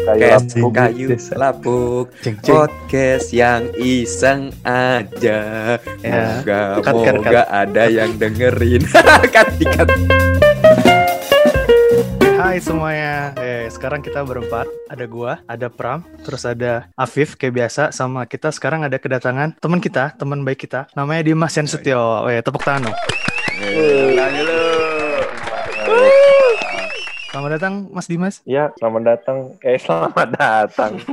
[0.00, 0.72] Podcast lapuk.
[0.72, 2.52] kayu lapuk Ceng, ceng.
[2.52, 5.40] Podcast yang iseng aja
[6.00, 8.84] Ya, Moga cut, cut, moga ada yang dengerin
[9.34, 9.88] Cut, cut.
[12.40, 13.30] Hai semuanya.
[13.38, 14.66] Eh, sekarang kita berempat.
[14.90, 19.78] Ada gua, ada Pram, terus ada Afif kayak biasa sama kita sekarang ada kedatangan teman
[19.78, 20.90] kita, teman baik kita.
[20.92, 22.26] Namanya Dimas Yan Setio.
[22.26, 22.96] Eh, tepuk tangan dong.
[24.10, 24.58] Ulangi lu.
[27.30, 28.34] Selamat datang Mas Dimas.
[28.42, 29.38] Ya, selamat datang.
[29.62, 30.92] Eh, selamat datang.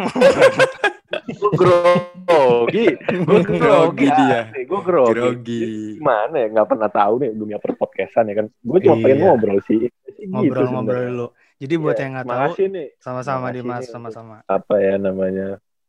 [1.30, 2.88] gue grogi.
[3.21, 4.39] Gue Grogi dia.
[4.66, 5.13] Gue grogi.
[5.13, 5.63] Grogi
[5.95, 6.48] Gimana ya?
[6.52, 8.48] Gak pernah tahu nih dunia perpodcastan ya kan.
[8.59, 9.03] Gue cuma Iya.
[9.03, 9.80] pengen ngobrol sih.
[9.85, 11.13] Gitu Ngobrol-ngobrol sebenarnya.
[11.13, 11.27] dulu.
[11.58, 12.88] Jadi buat Iya, yang nggak tahu, nih.
[12.97, 13.89] sama-sama Dimas, nih.
[13.89, 14.36] sama-sama.
[14.45, 15.47] Apa ya namanya?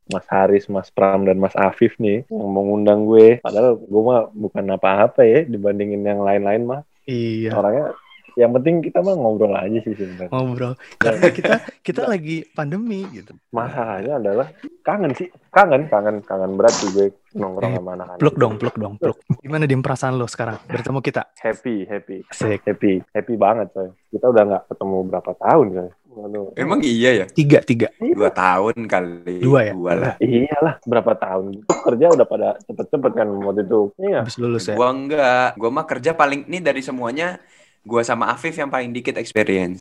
[0.08, 3.41] Mas Haris, Mas Pram, dan Mas Afif nih yang mengundang gue.
[3.41, 6.80] Padahal gue mah bukan apa-apa ya dibandingin yang lain-lain mah.
[7.05, 7.52] Iya.
[7.52, 7.92] Orangnya
[8.38, 10.30] yang penting kita mah ngobrol aja sih sebenarnya.
[10.30, 10.78] Ngobrol.
[10.95, 13.34] Karena kita kita lagi pandemi gitu.
[13.51, 14.47] Masalahnya adalah
[14.86, 18.20] kangen sih, kangen, kangen, kangen berat sih gue nongkrong Eh, sama anak-anak.
[18.22, 19.19] Pluk dong, pluk dong, pluk.
[19.42, 21.34] Gimana dim perasaan lo sekarang bertemu kita?
[21.42, 22.62] Happy, happy, Asik.
[22.62, 23.91] happy, happy banget coy.
[24.14, 25.91] Kita udah nggak ketemu berapa tahun coy.
[26.19, 26.50] Waduh.
[26.58, 27.27] Emang iya ya?
[27.30, 27.95] Tiga, tiga.
[28.02, 29.70] Dua tahun kali Dua ya?
[29.70, 33.95] Dua lah Iyalah, berapa tahun kerja udah pada cepet-cepet kan waktu itu.
[34.02, 34.27] Iya.
[34.27, 34.75] Habis lulus ya.
[34.75, 37.39] Gua enggak Gua mah kerja paling Nih dari semuanya
[37.82, 39.80] Gua sama Afif yang paling dikit experience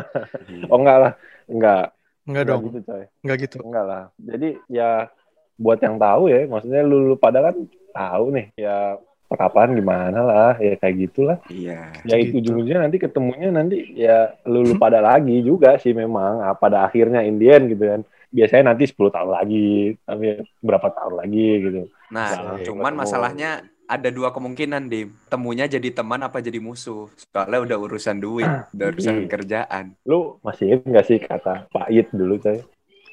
[0.70, 1.12] Oh enggak lah,
[1.46, 1.84] enggak.
[2.24, 3.04] Enggak dong, gitu coy.
[3.20, 3.56] enggak gitu.
[3.60, 4.02] Enggak lah.
[4.16, 5.12] Jadi ya
[5.54, 7.56] buat yang tahu ya, maksudnya lu, lu pada kan
[7.92, 11.38] tahu nih ya perkapan gimana lah, ya kayak gitulah.
[11.46, 12.24] Iya Ya Gitu.
[12.24, 16.88] itu ujung-ujungnya nanti ketemunya nanti ya lu, lu pada lagi juga sih memang ah, pada
[16.88, 18.00] akhirnya Indian gitu kan.
[18.34, 21.80] Biasanya nanti 10 tahun lagi, tapi berapa tahun lagi gitu.
[22.10, 23.00] Nah Jangan cuman ketemu.
[23.04, 23.50] masalahnya
[23.86, 28.86] ada dua kemungkinan di temunya jadi teman apa jadi musuh soalnya udah urusan duit udah
[28.90, 29.28] urusan Iya.
[29.28, 32.58] kerjaan Lu masih inget gak sih kata Pak It dulu coy?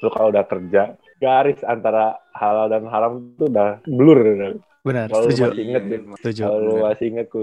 [0.00, 4.18] Lu kalau udah kerja, garis antara halal dan haram itu udah blur.
[4.18, 4.50] udah.
[4.82, 5.42] Benar, Kalau lu setuju.
[5.46, 6.00] masih inget deh.
[6.18, 6.40] Setuju.
[6.42, 7.40] Kalau lu masih inget ku,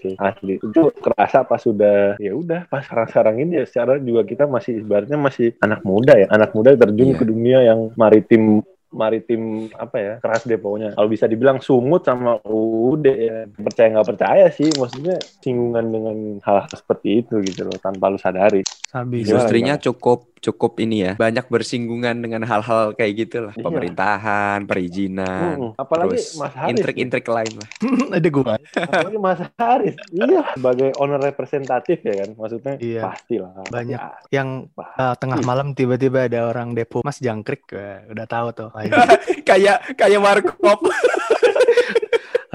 [0.00, 0.54] sih asli.
[0.56, 5.20] Itu kerasa pas sudah ya udah pas sekarang-sekarang ini ya secara juga kita masih ibaratnya
[5.20, 6.24] masih anak muda ya.
[6.32, 7.18] Anak muda terjun Iya.
[7.20, 10.94] ke dunia yang maritim maritim apa ya keras deh pokoknya.
[10.94, 16.66] Kalau bisa dibilang sumut sama udah ya percaya nggak percaya sih maksudnya singgungan dengan hal
[16.70, 18.62] seperti itu gitu loh tanpa lu sadari.
[18.94, 19.26] Habis.
[19.26, 23.64] Industrinya cukup cukup ini ya banyak bersinggungan dengan hal-hal kayak gitu lah Iya.
[23.64, 27.68] pemerintahan perizinan Hmm, apalagi terus Mas Haris intrik-intrik lain lah
[28.16, 28.54] Ada gua.
[28.74, 33.00] apalagi Mas Haris iya sebagai owner representatif ya kan maksudnya Iya.
[33.02, 33.96] pastilah Banyak.
[33.96, 34.98] Ya, Yang pasti.
[34.98, 37.66] uh, tengah malam tiba-tiba ada orang depo Mas Jangkrik.
[38.06, 38.68] Udah tahu tuh.
[39.48, 40.80] Kayak kayak warkop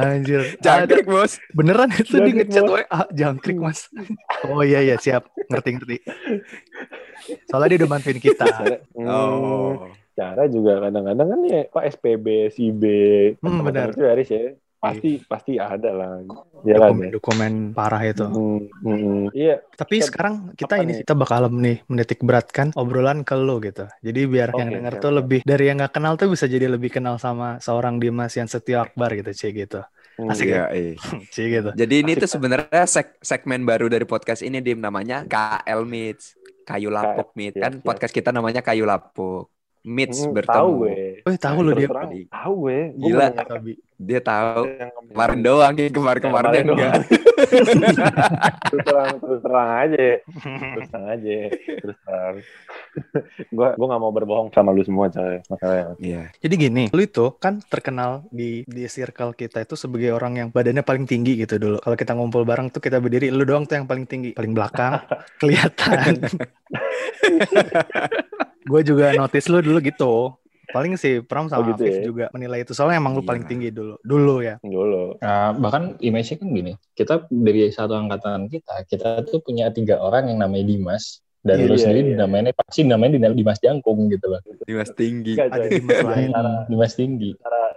[0.03, 0.41] Anjir.
[0.57, 2.63] Ada- jangkrik bos beneran itu di ngechat.
[2.66, 3.88] WA Jangkrik Mas.
[4.45, 5.29] Oh iya iya siap.
[5.47, 6.01] Ngerti-ngerti.
[7.47, 8.45] Soalnya dia udah bantuin kita.
[8.97, 12.84] hmm, oh cara juga kadang-kadang kan ya Pak SPB, CB,
[13.40, 13.95] Hmm, benar.
[13.95, 16.12] itu Haris ya pasti pasti ada lah
[16.62, 18.25] ya kan ya Dokumen parah itu.
[18.25, 20.97] Hmm, hmm, iya Tapi Kita- sekarang kita ini nih?
[21.06, 23.86] kita bakal nih menitik beratkan obrolan ke lo gitu.
[24.02, 26.66] Jadi biar yang Oke, denger siap, tuh lebih dari yang nggak kenal tuh bisa jadi
[26.66, 29.86] lebih kenal sama seorang Dimas yang Setio Akbar gitu, cie gitu.
[30.18, 30.94] Hmm, Asik iya iya.
[31.34, 31.70] Cie gitu.
[31.72, 36.36] jadi ini Asik, tuh sebenarnya seg- segmen baru dari podcast ini dim namanya KL Meets
[36.62, 37.81] kayu lapuk meet iya, kan iya.
[37.81, 39.50] podcast kita namanya kayu lapuk
[39.81, 40.94] Meets Hmm, bertemu tahu gue
[41.25, 41.90] Eh tahu Nah, lo dia.
[42.30, 43.28] tahu gue Gue Gila.
[43.34, 43.74] Sabi.
[44.01, 45.13] Dia tahu yang kemarin.
[45.13, 46.94] kemarin doang ya kemarin kemarin Kemarin enggak
[48.69, 50.07] terus terang terus terang aja.
[50.22, 51.38] Terus terang aja.
[51.81, 52.35] Terus terang.
[53.56, 55.40] Gue gue nggak mau berbohong sama lu semua coy.
[55.47, 55.95] Masalahnya.
[56.00, 56.22] Iya.
[56.44, 60.84] Jadi gini, lu itu kan terkenal di di circle kita itu sebagai orang yang badannya
[60.84, 61.78] paling tinggi gitu dulu.
[61.81, 65.01] Kalau kita ngumpul bareng tuh kita berdiri, lu doang tuh yang paling tinggi, paling belakang,
[65.40, 66.19] kelihatan.
[68.72, 70.35] gue juga notice lu dulu gitu.
[70.72, 72.04] Paling sih Pram sama Oh, gitu Afif ya?
[72.04, 72.72] juga menilai itu.
[72.72, 73.30] Soalnya emang lu Iya.
[73.30, 73.96] paling tinggi dulu.
[74.02, 74.56] Dulu ya.
[74.59, 79.98] dulu Nah, bahkan image-nya kan gini, kita dari satu angkatan kita, kita tuh punya tiga
[79.98, 82.20] orang yang namanya Dimas, dan Iya, lu iya, sendiri iya.
[82.20, 84.38] namanya pasti namanya Dina- Dimas Jangkung gitu loh.
[84.62, 85.68] Dimas tinggi Ada.
[85.68, 86.29] Dimas lain.
[86.29, 87.32] Antara- Dimas tinggi.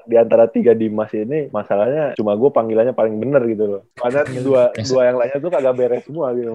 [0.05, 4.63] di antara tiga Dimas ini masalahnya cuma gue panggilannya paling bener gitu loh karena dua
[4.77, 6.53] dua yang lainnya tuh kagak beres semua gitu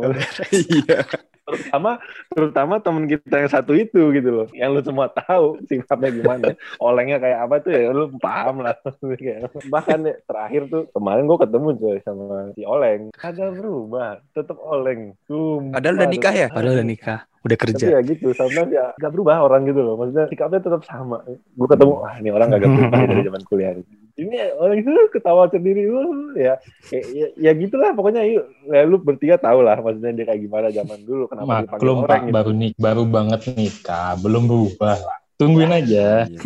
[0.54, 1.02] iya
[1.50, 1.92] terutama
[2.30, 4.48] terutama temen kita yang satu itu gitu loh.
[4.54, 6.48] Yang lu semua tahu sifatnya gimana.
[6.78, 8.78] Olengnya kayak apa tuh ya lu paham lah.
[9.74, 13.02] Bahkan ya, terakhir tuh kemarin gue ketemu coy sama si oleng.
[13.18, 15.18] Kagak berubah tetap oleng.
[15.26, 16.48] Sumpah, padahal udah nikah ya?
[16.48, 17.86] Padahal udah nikah, udah tapi kerja.
[17.98, 19.96] ya gitu sometimes ya gak berubah orang gitu loh.
[19.98, 21.26] Maksudnya sikapnya tetap sama.
[21.30, 23.74] Gue ketemu wah ini orang gak berubah dari zaman kuliah
[24.20, 26.54] ini orang itu ketawa sendiri uh, ya,
[26.92, 30.68] ya ya ya gitulah pokoknya yuk ya, lu bertiga tahu lah maksudnya dia kayak gimana
[30.70, 32.34] zaman dulu kenapa Maklum orang Pak, gitu.
[32.36, 34.98] baru nik baru banget nikah, belum berubah.
[35.40, 36.28] Tungguin aja.
[36.28, 36.40] Iya.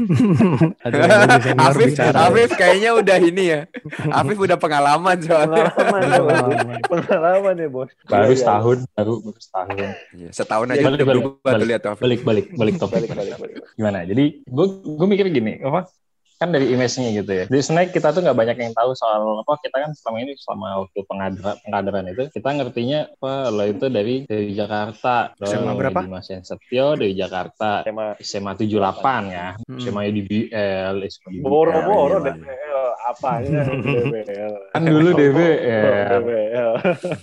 [1.41, 1.97] Senior Afif.
[1.97, 3.59] Afif kayaknya udah ini ya.
[4.13, 5.65] Afif udah pengalaman soalnya.
[5.73, 6.77] pengalaman ya bos Pengalaman.
[6.85, 8.37] pengalaman ya bos Baru Iya, iya.
[8.37, 9.77] setahun, baru baru setahun.
[10.29, 11.65] Setahun aja balik, udah balik, berubah balik.
[11.65, 12.01] lihat Afif.
[12.05, 12.93] Balik balik balik topik.
[13.01, 13.99] balik balik balik Gimana?
[14.05, 15.89] Jadi gue gue mikir gini, apa?
[16.41, 17.45] Kan dari image-nya gitu ya.
[17.47, 20.67] Di Snack kita tuh nggak banyak yang tahu soal apa kita kan selama ini selama
[20.85, 25.31] waktu pengadaran pengadaran itu kita ngertinya apa lo itu dari dari Jakarta.
[25.37, 25.99] Lo SMA berapa?
[26.03, 27.85] Dimas Setio dari Jakarta.
[27.85, 29.47] SMA SMA 78 ya.
[29.55, 29.79] Hmm.
[29.79, 32.72] SMA di BL, SMA boro-boro DBL
[33.09, 36.09] apanya DBL Kan dulu DBL.
[36.09, 36.71] DBL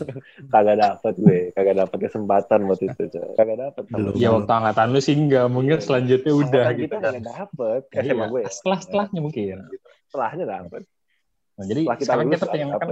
[0.53, 1.41] kagak dapet gue.
[1.55, 3.31] Kagak dapet kesempatan waktu itu coy.
[3.39, 4.13] kagak dapet Belum.
[4.19, 6.85] Ya waktu angkatan lu sih enggak, mungkin selanjutnya udah Angkatan gitu.
[6.87, 7.13] kita kan.
[7.13, 7.81] nggak dapet.
[7.91, 8.43] Iya, SMA gue.
[8.51, 9.57] Setelah setelahnya mungkin.
[10.11, 10.83] setelahnya dapet.
[11.57, 12.89] Nah, jadi Setelah kita sekarang lulus kita lah, pengen kan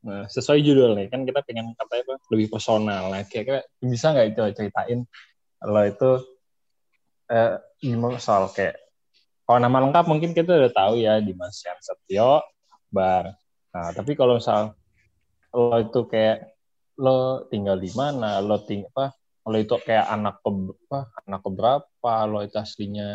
[0.00, 1.06] nah, sesuai judul nih.
[1.08, 2.14] Kan kita pengen katanya apa?
[2.32, 3.02] Lebih personal.
[3.10, 5.00] Nah, kira-kira bisa nggak itu ceritain?
[5.64, 6.10] Lo itu
[7.30, 8.89] eh gimana soal kayak
[9.50, 12.38] kalau nama lengkap mungkin kita udah tahu ya Dimas Yan Setio
[12.86, 13.34] Bar.
[13.74, 14.78] Nah, tapi kalau misal
[15.50, 16.54] lo itu kayak
[16.94, 19.10] lo tinggal di mana, lo ting apa,
[19.50, 23.10] lo itu kayak anak ke apa, anak keberapa, lo itu aslinya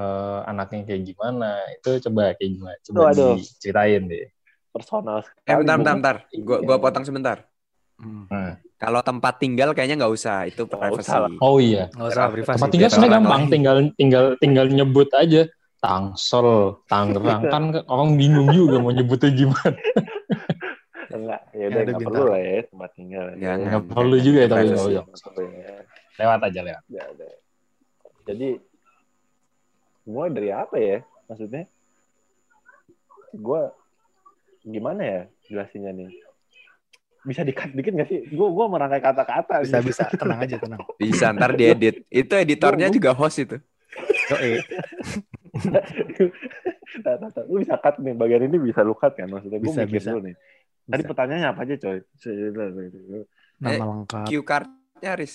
[0.00, 3.36] eh, anaknya kayak gimana, itu coba kayak gimana, coba Waduh.
[3.36, 4.32] diceritain deh.
[4.72, 6.16] personal Eh bentar, bentar, bentar.
[6.32, 7.44] Gua, gua potong sebentar.
[7.96, 8.24] Hmm.
[8.26, 8.52] Hmm.
[8.76, 11.08] Kalau tempat tinggal kayaknya nggak usah, itu privacy.
[11.08, 11.32] usah.
[11.38, 12.56] Oh iya, Nggak usah privasi.
[12.56, 13.50] tempat tinggal sebenarnya gampang, lain.
[13.50, 15.42] tinggal tinggal tinggal nyebut aja
[15.76, 16.48] Tangsel,
[16.84, 19.76] Tangerang kan orang bingung juga mau nyebutnya gimana.
[21.08, 23.58] enggak ya Ya, udah ada nggak perlu lah ya tempat tinggal Jangan.
[23.62, 25.02] Nggak perlu juga ya tapi ya.
[26.18, 26.82] lewat aja lewat.
[26.86, 27.32] Ya udah.
[28.26, 28.48] Jadi
[30.04, 30.98] mulai dari apa ya?
[31.26, 31.64] Maksudnya
[33.32, 33.62] gue
[34.64, 36.10] gimana ya jelasinnya nih?
[37.26, 38.18] Bisa dikat dikit nggak sih?
[38.30, 39.66] Gue gue merangkai kata-kata.
[39.66, 40.80] Bisa bisa tenang aja tenang.
[40.94, 42.06] Bisa ntar diedit.
[42.06, 43.56] Itu editornya juga host itu.
[44.30, 44.62] Yoi.
[45.56, 45.82] Nah,
[47.18, 49.26] nah, nah, lu bisa cut nih bagian ini bisa lu cut kan?
[49.26, 50.10] Maksudnya gue Bisa, mikir bisa.
[50.12, 50.34] dulu nih.
[50.86, 51.10] Tadi Bisa.
[51.10, 51.98] pertanyaannya apa aja coy?
[53.58, 54.26] Nama Eh, lengkap.
[54.30, 55.34] Cue card-nya Riz.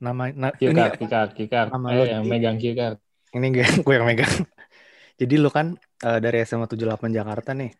[0.00, 1.68] Nama na, Cue ini card, cue card, cue card.
[1.74, 2.96] Nama yang megang cue card.
[3.36, 4.32] ini gue, gue yang megang.
[5.20, 7.70] Jadi lu kan eh, dari SMA 78 Jakarta nih.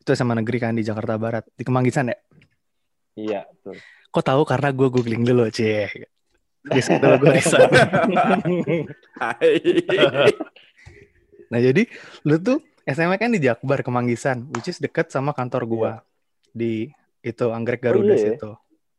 [0.00, 2.16] Itu SMA negeri kan di Jakarta Barat, di Kemanggisan ya?
[3.18, 3.78] Iya, tuh.
[4.10, 5.86] Kok tahu karena gue googling dulu, cie.
[6.60, 7.40] Guys, dulu gue.
[9.22, 9.56] Hai.
[11.50, 11.82] Nah jadi
[12.22, 15.92] lu tuh SMA kan di Jakbar Kemanggisan, which is deket sama kantor gua
[16.54, 18.24] di itu Anggrek Garuda iya ya?
[18.38, 18.50] situ.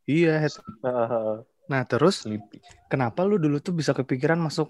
[0.06, 0.36] Iya.
[1.72, 2.60] Nah terus Sleepy.
[2.92, 4.68] kenapa lu dulu tuh bisa kepikiran masuk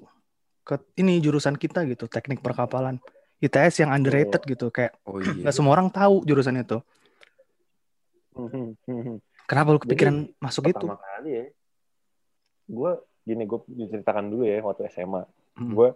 [0.61, 3.01] ke ini jurusan kita gitu, teknik perkapalan.
[3.41, 5.49] ITS yang underrated gitu, kayak Oh iya.
[5.49, 6.77] nggak semua orang tahu jurusan itu.
[9.51, 10.87] Kenapa lu kepikiran masuk itu?
[10.87, 11.45] Pertama kali ya,
[12.71, 12.91] gue
[13.27, 15.27] gini gue diceritakan dulu ya waktu SMA.
[15.59, 15.75] Hmm.
[15.75, 15.91] Gue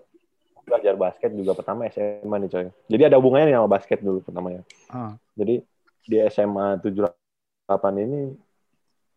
[0.68, 2.68] belajar basket juga pertama SMA nih coy.
[2.92, 4.60] Jadi ada hubungannya nih sama basket dulu pertamanya.
[4.92, 5.16] Ah.
[5.40, 5.63] Jadi
[6.04, 8.36] di SMA 78 ini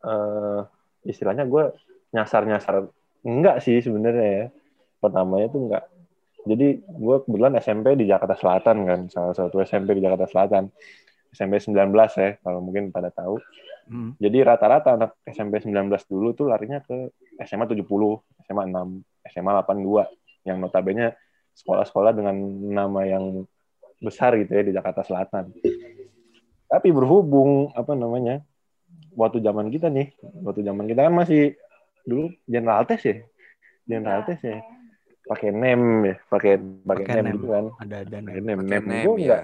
[0.07, 0.61] eh
[1.03, 1.75] istilahnya gue
[2.15, 2.87] nyasar-nyasar
[3.27, 4.47] enggak sih sebenarnya ya.
[5.03, 5.85] Pertamanya tuh enggak.
[6.47, 10.71] Jadi gue kebetulan SMP di Jakarta Selatan kan, salah satu SMP di Jakarta Selatan.
[11.33, 13.37] SMP 19 ya, kalau mungkin pada tahu.
[13.89, 14.13] Hmm.
[14.21, 17.13] Jadi rata-rata anak SMP 19 dulu tuh larinya ke
[17.45, 17.85] SMA 70,
[18.45, 20.09] SMA 6, SMA 82
[20.45, 21.17] yang notabene
[21.57, 22.37] sekolah-sekolah dengan
[22.69, 23.45] nama yang
[23.99, 25.51] besar gitu ya di Jakarta Selatan.
[26.69, 28.45] Tapi berhubung apa namanya?
[29.19, 31.57] Waktu zaman kita nih, waktu zaman kita kan masih
[32.05, 33.17] dulu general test ya.
[33.89, 34.61] General test ya.
[35.27, 37.35] Pakai nem ya, pakai pakai nem nem.
[37.37, 37.65] gitu kan.
[37.85, 38.45] Ada ada Pakai nih.
[38.47, 38.59] nem.
[38.63, 39.19] Pakai Nem nem, gua ya.
[39.19, 39.43] enggak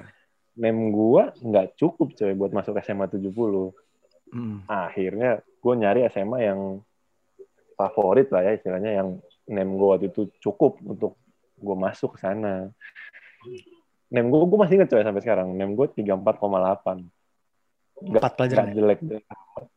[0.54, 3.74] nem gua nggak cukup coy buat masuk SMA 70
[4.34, 4.66] Hmm.
[4.66, 6.82] akhirnya gue nyari SMA yang
[7.78, 9.08] favorit lah ya istilahnya yang
[9.46, 11.14] name gue waktu itu cukup untuk
[11.54, 12.74] gue masuk ke sana.
[14.10, 15.54] Name gue gue masih inget coy sampai sekarang.
[15.54, 17.06] Name gue 34,8.
[17.94, 19.00] Nggak, Empat pelajaran nggak jelek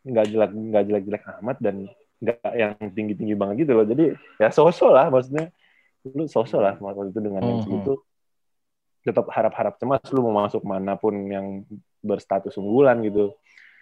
[0.02, 1.76] nggak jelek nggak jelek jelek amat dan
[2.18, 3.86] nggak yang tinggi tinggi banget gitu loh.
[3.86, 5.54] Jadi ya sosok lah maksudnya
[6.18, 7.66] lu sosok lah waktu itu dengan name Mhm.
[7.66, 7.94] segitu
[9.08, 11.64] tetap harap-harap cemas lu mau masuk mana pun yang
[12.04, 13.32] berstatus unggulan gitu.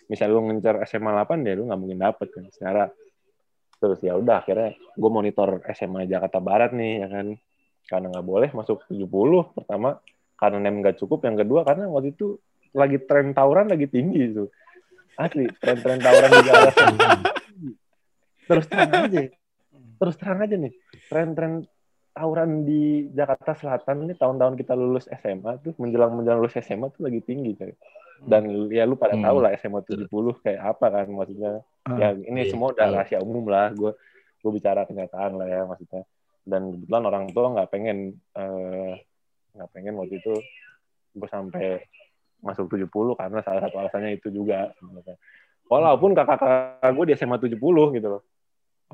[0.06, 2.86] Misal lu ngincar SMA 8 ya lu nggak mungkin dapet kan secara.
[3.82, 7.28] Terus ya udah akhirnya gue monitor SMA Jakarta Barat nih ya kan.
[7.86, 9.98] Karena nggak boleh masuk 70 pertama
[10.38, 12.38] karena nem nggak cukup yang kedua karena waktu itu
[12.76, 14.46] lagi tren tawuran lagi tinggi itu.
[15.18, 16.86] Asli tren-tren tawuran di Jakarta.
[18.52, 19.22] Terus terang aja
[19.96, 20.74] terus terang aja nih
[21.08, 21.64] tren-tren
[22.16, 22.82] tawuran di
[23.12, 27.52] Jakarta Selatan ini tahun-tahun kita lulus SMA tuh menjelang menjelang lulus SMA tuh lagi tinggi
[27.54, 27.76] coy.
[28.24, 29.28] Dan ya lu pada Hmm.
[29.28, 30.08] tahu lah SMA 70
[30.40, 31.60] kayak apa kan maksudnya.
[31.84, 32.96] Ah, ya ini iya, semua udah tahu.
[32.96, 33.76] rahasia umum lah.
[33.76, 33.92] Gue
[34.40, 36.08] gue bicara kenyataan lah ya maksudnya.
[36.42, 37.98] Dan kebetulan orang tua nggak pengen
[38.34, 38.92] eh,
[39.52, 40.34] nggak pengen waktu itu
[41.12, 41.84] gue sampai
[42.40, 45.20] masuk 70 karena salah satu alasannya itu juga sebenarnya.
[45.66, 47.60] Walaupun kakak-kakak gue di SMA 70
[47.92, 48.24] gitu loh.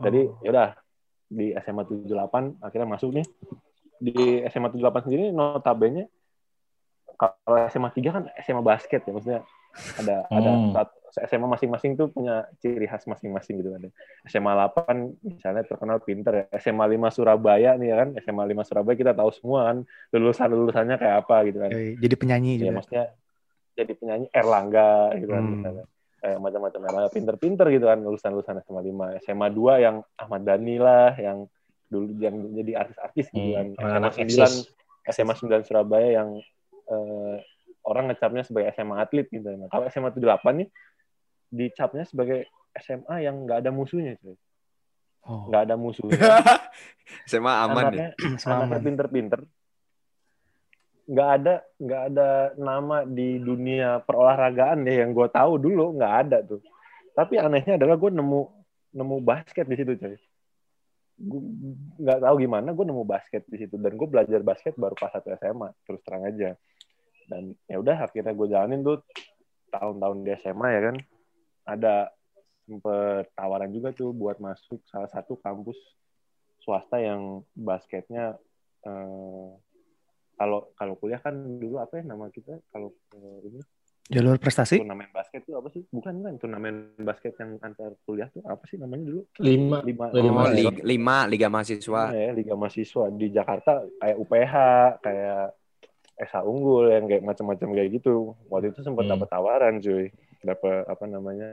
[0.02, 0.42] Jadi Oh.
[0.42, 0.74] yaudah
[1.32, 3.26] di SMA 78 akhirnya masuk nih.
[3.98, 6.12] Di SMA 78 sendiri notabene
[7.16, 9.42] kalau SMA 3 kan SMA basket ya maksudnya
[9.96, 10.74] ada ada Hmm.
[10.74, 13.88] satu- SMA masing-masing tuh punya ciri khas masing-masing gitu ada.
[14.26, 16.46] SMA 8 misalnya terkenal pinter ya.
[16.58, 18.10] SMA 5 Surabaya nih ya kan.
[18.18, 19.78] SMA 5 Surabaya kita tahu semua kan
[20.12, 21.70] lulusan-lulusannya kayak apa gitu kan.
[21.70, 22.72] Yoi, jadi penyanyi Ya juga.
[22.74, 23.06] maksudnya
[23.72, 25.52] jadi penyanyi Erlangga gitu kan Hmm.
[25.54, 25.86] misalnya.
[26.22, 29.26] Eh, macam-macam Erlangga pinter-pinter gitu kan lulusan-lulusan SMA 5.
[29.26, 31.50] SMA 2 yang Ahmad Dhani lah yang
[31.90, 33.66] dulu yang jadi artis-artis gitu kan.
[33.74, 34.54] Hmm, SMA anak 9 eksis.
[35.18, 36.30] SMA 9 Surabaya yang
[36.94, 37.36] eh,
[37.90, 39.50] orang ngecapnya sebagai SMA atlet gitu.
[39.50, 40.68] Nah, kalau SMA 78 nih
[41.50, 42.46] dicapnya sebagai
[42.78, 44.38] SMA yang nggak ada musuhnya, cuy.
[45.22, 46.18] Oh, Nggak ada musuhnya.
[47.30, 48.10] SMA aman ya.
[48.14, 48.82] anaknya aman.
[48.82, 49.40] pinter-pinter.
[51.12, 56.38] Nggak ada nggak ada nama di dunia perolahragaan ya yang gue tahu dulu nggak ada
[56.40, 56.64] tuh.
[57.12, 58.42] Tapi anehnya adalah gue nemu
[58.96, 60.16] nemu basket di situ, coy.
[61.20, 61.42] Gue
[62.00, 65.36] nggak tahu gimana gue nemu basket di situ dan gue belajar basket baru pas satu
[65.36, 66.56] SMA terus terang aja.
[67.28, 69.04] Dan ya udah akhirnya gue jalanin tuh
[69.68, 70.96] tahun-tahun di SMA ya kan.
[71.62, 71.96] Ada
[72.64, 75.76] sempet tawaran juga tuh buat masuk salah satu kampus
[76.62, 78.38] swasta yang basketnya
[78.86, 79.50] eh,
[80.42, 83.62] kalau kalau kuliah kan dulu apa ya nama kita kalau eh, ini
[84.12, 84.76] Jalur prestasi?
[84.76, 88.76] turnamen basket tuh apa sih bukan kan turnamen basket yang antar kuliah tuh apa sih
[88.76, 89.80] namanya dulu Lima.
[89.86, 90.58] lima Liga Oh, mahasiswa.
[90.58, 92.04] liga, lima Liga Mahasiswa.
[92.12, 94.54] ya liga mahasiswa di Jakarta kayak UPH
[95.00, 95.44] kayak
[96.18, 99.14] Esa Unggul yang kayak macam-macam kayak gitu waktu itu sempat Hmm.
[99.16, 100.12] dapat tawaran cuy
[100.44, 101.50] dapat apa namanya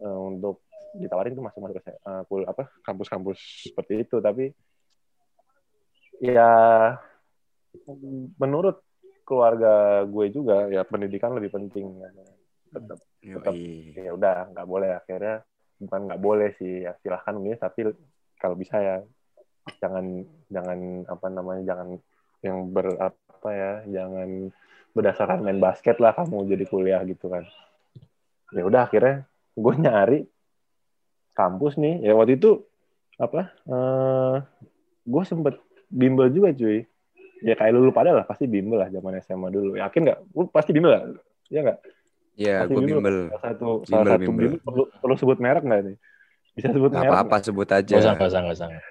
[0.00, 3.38] eh, untuk ditawarin tuh masuk masuk ke eh, kul- apa kampus-kampus
[3.70, 4.50] seperti itu tapi
[6.18, 6.50] ya
[8.38, 8.80] menurut
[9.24, 12.00] keluarga gue juga ya pendidikan lebih penting.
[12.70, 13.54] Tetap tetap
[13.96, 14.90] ya udah nggak boleh.
[14.96, 15.42] Akhirnya
[15.80, 17.90] bukan nggak boleh sih ya silahkan milih tapi
[18.38, 18.96] kalau bisa ya
[19.80, 21.88] jangan jangan apa namanya jangan
[22.44, 24.52] yang ber apa ya jangan
[24.94, 27.42] berdasarkan main basket lah kamu jadi kuliah gitu kan.
[28.54, 29.26] Ya udah akhirnya
[29.56, 30.20] gue nyari
[31.34, 32.04] kampus nih.
[32.06, 32.62] Ya waktu itu
[33.18, 34.36] apa eh
[35.04, 35.58] gue sempet
[35.90, 36.86] bimbel juga cuy
[37.40, 40.46] ya kayak lu, lu pada lah pasti bimbel lah zaman SMA dulu yakin nggak lu
[40.48, 41.02] pasti bimbel lah
[41.48, 41.80] ya nggak
[42.34, 42.98] Ya, Pasti gue bimbel.
[42.98, 43.16] bimbel.
[43.30, 44.42] salah satu Bimbel, salah satu bimbel.
[44.42, 45.96] bimbel perlu, perlu sebut merek nggak nih
[46.52, 47.86] bisa sebut Gak merek apa-apa, sebut aja.
[47.88, 48.66] Gak usah, gak usah, gak usah.
[48.66, 48.84] nggak?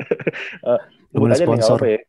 [1.12, 1.78] sebut nih sponsor.
[1.82, 2.00] ya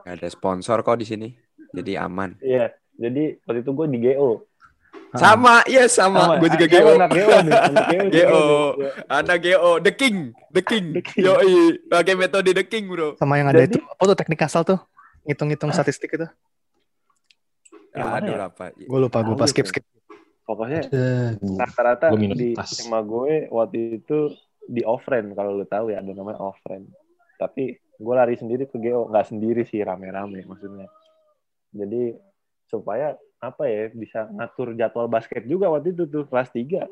[0.00, 1.28] Gak ada sponsor kok di sini.
[1.70, 2.34] Jadi aman.
[2.40, 4.47] iya jadi waktu itu gue di GO.
[5.18, 6.38] Sama, yes sama.
[6.38, 6.90] Gue juga Ah, GO.
[6.94, 7.52] anak GO nih
[8.08, 8.38] GO
[8.74, 8.90] nih.
[9.08, 10.16] Anak GO, The King,
[10.48, 10.86] The King.
[10.92, 11.22] The King.
[11.24, 11.52] Yoi,
[11.84, 13.14] pakai metode The King, bro.
[13.14, 14.78] Sama yang ada Jadi- itu, apa tuh teknik asal tuh?
[15.22, 16.26] Ngitung-ngitung statistik itu.
[17.90, 18.46] Gimana Aduh, ya?
[18.46, 18.64] apa?
[18.72, 19.54] Gue lupa, gue pas itu.
[19.54, 19.84] skip-skip.
[20.40, 22.56] pokoknya Eh, rata-rata di.
[22.56, 24.32] SMA gue waktu itu
[24.64, 26.88] di offline kalau lu tahu ya ada namanya offline
[27.36, 30.88] tapi gue lari sendiri ke GO nggak sendiri sih rame-rame maksudnya
[31.68, 32.16] jadi
[32.64, 36.90] supaya apa ya bisa ngatur jadwal basket juga waktu itu tuh kelas 3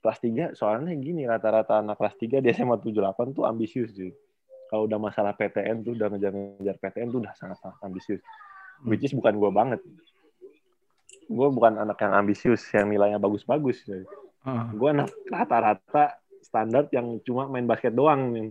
[0.00, 4.12] kelas 3 soalnya gini rata-rata anak kelas 3 di SMA 78 tuh ambisius cuy.
[4.72, 8.22] Kalau udah masalah PTN tuh udah ngejar-ngejar PTN tuh udah sangat-sangat ambisius.
[8.86, 9.80] Which is bukan gue banget.
[11.28, 13.84] Gue bukan anak yang ambisius yang nilainya bagus-bagus
[14.40, 14.66] Heeh.
[14.72, 18.48] gue anak rata-rata standar yang cuma main basket doang nih.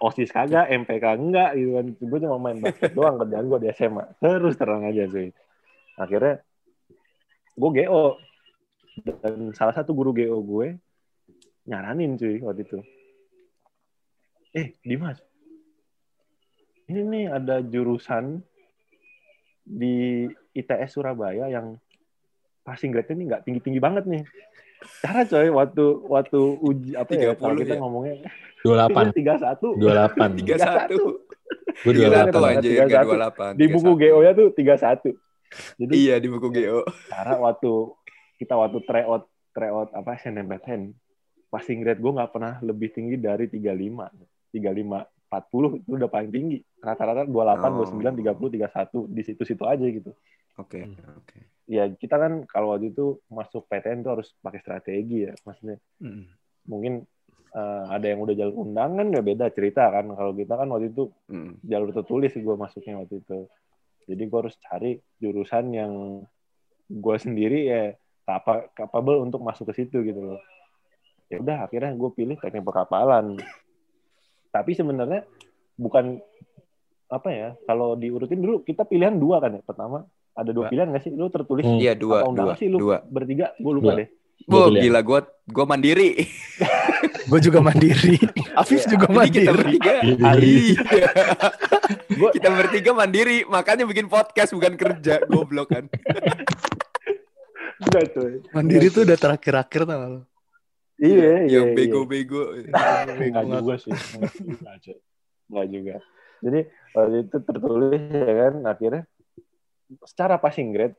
[0.00, 1.86] osis kagak MPK enggak gitu kan.
[1.96, 5.32] Gue cuma main basket doang kerjaan gue di SMA terus terang aja cuy
[5.96, 6.40] akhirnya
[7.56, 8.04] gue GO
[9.04, 10.76] dan salah satu guru GO gue
[11.66, 12.78] nyaranin cuy waktu itu
[14.52, 15.20] eh Dimas
[16.86, 18.40] ini nih ada jurusan
[19.66, 20.24] di
[20.54, 21.74] ITS Surabaya yang
[22.62, 24.22] passing grade-nya nih nggak tinggi-tinggi banget nih.
[25.02, 27.80] Cara coy waktu waktu uji apa ya 30 kalau kita ya?
[27.82, 28.14] ngomongnya
[28.62, 29.18] 28.
[29.18, 30.38] tiga satu 28.
[30.38, 30.98] Tiga satu.
[31.82, 32.50] Gue Tiga satu 28.
[32.54, 33.06] anjir, Tiga gak satu.
[33.10, 33.50] dua delapan.
[33.58, 35.10] di buku GO nya tuh tiga satu.
[35.76, 36.80] Jadi Iya di buku GO.
[37.06, 37.72] cara waktu
[38.36, 40.92] kita waktu tryout tryout apa SNMPTN
[41.46, 44.12] passing grade gue nggak pernah lebih tinggi dari 35
[44.52, 47.32] 35 40 itu udah paling tinggi rata-rata 28
[47.72, 47.82] Oh.
[47.82, 50.12] 29 30 31 di situ-situ aja gitu
[50.56, 50.96] Oke, Hmm.
[51.14, 51.38] oke.
[51.66, 56.24] ya kita kan kalau waktu itu masuk PTN tuh harus pakai strategi ya maksudnya Mm.
[56.66, 56.94] mungkin
[57.48, 61.08] eh, ada yang udah jalur undangan ya beda cerita kan kalau kita kan waktu itu
[61.26, 61.56] Hmm.
[61.62, 63.48] jalur tertulis gue masuknya waktu itu
[64.06, 65.92] jadi gue harus cari jurusan yang
[66.86, 67.82] gue sendiri ya
[68.24, 70.40] apa capable untuk masuk ke situ gitu loh
[71.26, 73.34] ya udah akhirnya gue pilih teknik perkapalan
[74.48, 75.26] tapi sebenarnya
[75.74, 76.18] bukan
[77.06, 80.70] apa ya kalau diurutin dulu kita pilihan dua kan ya pertama ada dua Dua.
[80.70, 81.78] pilihan nggak sih lu tertulis Hmm.
[81.78, 82.98] Iya dua, apa undangan dua, sih lu dua.
[83.02, 83.98] bertiga gue lupa Dua.
[83.98, 84.08] deh
[84.76, 84.82] ya?
[84.82, 86.10] gila gue gue mandiri.
[87.26, 88.14] Gue juga mandiri.
[88.54, 89.58] Afif juga Jadi kita mandiri.
[89.58, 89.92] bertiga.
[89.98, 90.78] Iya.
[92.12, 95.84] Gua- kita bertiga mandiri, makanya bikin podcast bukan kerja, goblok kan.
[97.76, 100.20] enggak cuy Mandiri tuh udah terakhir-akhir tau lu?
[100.96, 101.76] iya iya Yang iya.
[101.76, 102.42] bego-bego.
[102.56, 103.92] Enggak juga sih.
[105.46, 105.94] Enggak juga.
[106.40, 106.60] Jadi
[106.92, 109.02] waktu itu tertulis ya kan akhirnya
[110.02, 110.96] secara passing grade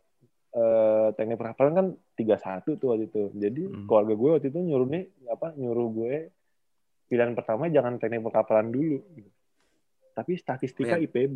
[0.50, 3.24] eh, teknik perkapalan kan 31 tuh waktu itu.
[3.34, 3.86] Jadi Hmm.
[3.86, 6.16] keluarga gue waktu itu nyuruh nih apa nyuruh gue
[7.08, 9.02] pilihan pertama jangan teknik perkapalan dulu.
[10.18, 11.06] Tapi statistika Oh, ya.
[11.06, 11.36] IPB.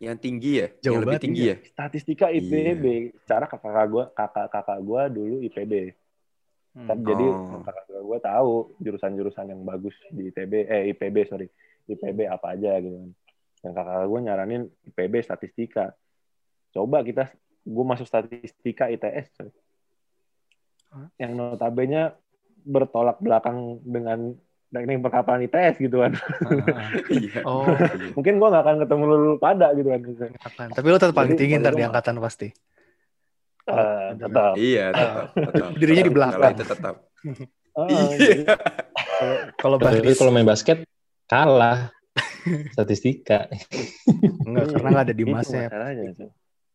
[0.00, 0.66] Yang tinggi ya?
[0.80, 1.56] Jauh yang lebih tinggi ya?
[1.60, 2.40] Statistika Iya.
[2.40, 2.84] IPB.
[3.28, 5.72] Cara kakak gue kakak kakak gue dulu IPB.
[6.72, 6.88] Hmm.
[6.88, 7.60] Kan jadi Oh.
[7.60, 11.46] kakak gue tahu jurusan-jurusan yang bagus di ITB eh IPB sorry
[11.84, 13.10] IPB apa aja gitu kan.
[13.60, 15.92] Dan kakak gue nyaranin IPB statistika.
[16.72, 17.28] Coba kita
[17.64, 19.28] gue masuk statistika ITS.
[20.94, 21.10] Hah?
[21.18, 22.14] Yang notabene
[22.64, 24.32] bertolak belakang dengan
[24.74, 26.12] teknik perkapalan ITS gitu kan.
[26.42, 27.40] Ah, Iya.
[27.48, 28.10] Oh, Iya.
[28.12, 30.00] Mungkin gue gak akan ketemu lu pada gitu kan.
[30.42, 30.68] apaan.
[30.68, 32.48] Tapi lo tetap paling tinggi ntar kalau di angkatan pasti.
[33.64, 34.52] Eh, tetap.
[34.54, 35.68] Iya, tetap, tetap.
[35.80, 36.36] Dirinya di belakang.
[36.36, 36.94] Kalau itu tetap.
[37.72, 38.36] Ah, Iya.
[39.56, 40.84] Kalau Tapi Baris kalau main basket
[41.24, 41.88] kalah
[42.68, 43.48] statistika.
[44.44, 46.30] enggak karena nggak ada masalahnya, coy.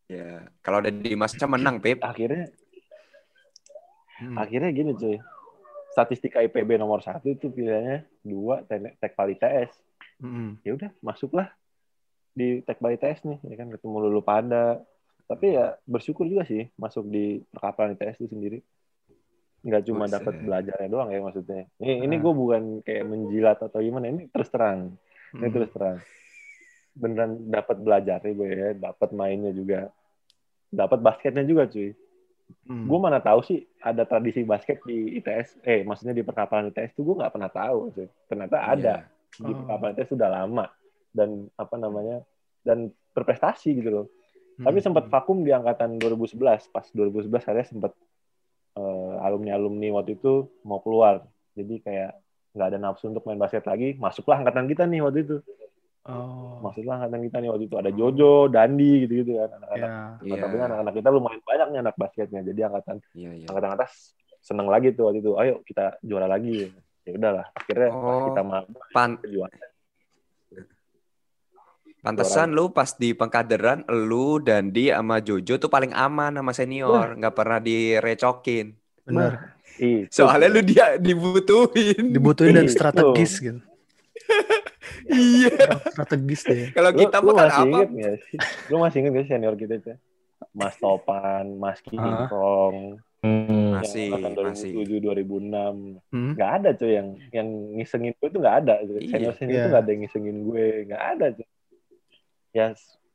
[0.10, 2.02] Ya, kalau ada di Masca menang, Pip.
[2.02, 2.50] Akhirnya
[4.18, 4.36] Hmm.
[4.36, 5.16] akhirnya gini cuy
[6.00, 9.76] statistika IPB nomor satu itu pilihannya dua teknik tekval ITS
[10.20, 10.56] Hmm.
[10.64, 11.48] ya udah masuklah
[12.32, 14.80] di tekval ITS nih ya kan ketemu lulu pada
[15.24, 18.60] tapi ya bersyukur juga sih masuk di perkapalan ITS itu sendiri.
[19.60, 21.68] Nggak cuma dapat belajarnya doang ya maksudnya.
[21.78, 22.20] Ini ini Ah.
[22.20, 24.96] gue bukan kayak menjilat atau gimana ini terus terang.
[25.32, 25.54] Ini Hmm.
[25.54, 25.98] terus terang.
[26.96, 28.70] Beneran dapat belajarnya gue ya.
[28.74, 29.92] Dapat mainnya juga.
[30.68, 31.92] Dapat basketnya juga cuy
[32.66, 32.86] Hmm.
[32.86, 37.02] gue mana tahu sih ada tradisi basket di ITS eh maksudnya di perkapalan ITS itu
[37.02, 38.94] gue nggak pernah tahu sih ternyata ada
[39.38, 39.58] di Oh.
[39.58, 40.66] perkapalan ITS sudah lama
[41.10, 42.22] dan apa namanya
[42.62, 44.08] dan berprestasi gitu loh
[44.60, 44.68] Hmm.
[44.68, 47.96] tapi sempat vakum di angkatan 2011 pas 2011 saya sempat
[49.20, 51.24] alumni alumni waktu itu mau keluar
[51.56, 52.12] jadi kayak
[52.56, 55.36] nggak ada nafsu untuk main basket lagi masuklah angkatan kita nih waktu itu
[56.08, 56.64] Oh.
[56.64, 59.90] masuklah angkatan kita nih waktu itu ada Jojo Dandi gitu gitu kan anak-anak
[60.24, 60.32] Ya.
[60.32, 60.38] Iya.
[60.42, 63.46] tapi anak-anak kita lumayan banyak nih anak basketnya jadi angkatan Iya, iya.
[63.52, 63.92] angkatan atas
[64.40, 66.72] seneng lagi tuh waktu itu ayo kita juara lagi
[67.04, 68.26] ya udahlah akhirnya pas Oh.
[68.32, 69.58] kita mau Pan juara
[72.00, 77.20] pantesan lu pas di pengkaderan lu dan di sama Jojo tuh paling aman sama senior,
[77.20, 78.72] nggak pernah direcokin.
[79.04, 79.60] Benar.
[79.76, 80.08] Itu.
[80.08, 82.16] Soalnya lu dia dibutuhin.
[82.16, 83.60] Dibutuhin dan strategis gitu.
[85.06, 85.50] iya.
[85.88, 86.68] Strategis deh.
[86.70, 87.68] Kalau lu, kita lu makan masih apa?
[87.70, 89.92] inget nggak sih lu masih inget gak sih senior kita itu
[90.52, 93.76] Mas Topan Mas Kingkong Hmm.
[93.76, 94.72] Masih, yang masih.
[94.72, 96.32] 2007 2006 Hmm.
[96.34, 98.96] nggak ada cuy yang yang ngisengin gue tuh nggak ada Iya.
[99.06, 99.60] senior senior Iya.
[99.60, 101.48] tuh nggak ada yang ngisengin gue nggak ada cuy
[102.50, 102.66] ya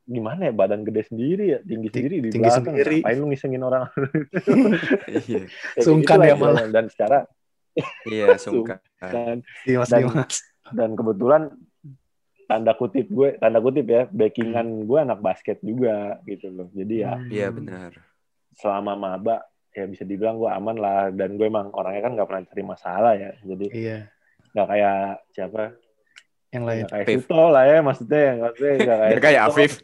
[0.04, 2.96] gimana ya badan gede sendiri ya tinggi Ting- sendiri di tinggi belakang sendiri.
[3.00, 3.82] ngapain lu ngisengin orang
[5.24, 5.40] Iya.
[5.76, 6.68] Ya, Sungkan ya malah.
[6.68, 7.18] dan secara
[8.06, 8.78] Iya, sungkan.
[9.00, 10.36] dan Dimas Dan- Dimas.
[10.70, 11.42] dan kebetulan
[12.44, 17.12] tanda kutip gue tanda kutip ya backingan gue anak basket juga gitu loh jadi ya
[17.14, 17.28] Hmm.
[17.28, 17.90] Iya, benar.
[18.54, 19.36] selama maba
[19.70, 23.12] ya bisa dibilang gue aman lah dan gue emang orangnya kan nggak pernah cari masalah
[23.14, 23.98] ya jadi Iya.
[24.50, 24.98] nggak kayak
[25.30, 25.62] siapa
[26.48, 26.84] Yang lain.
[26.86, 27.18] kayak Afif.
[27.20, 29.42] Suto lah ya maksudnya maksudnya nggak kayak Nggak kayak.
[29.44, 29.72] Afif.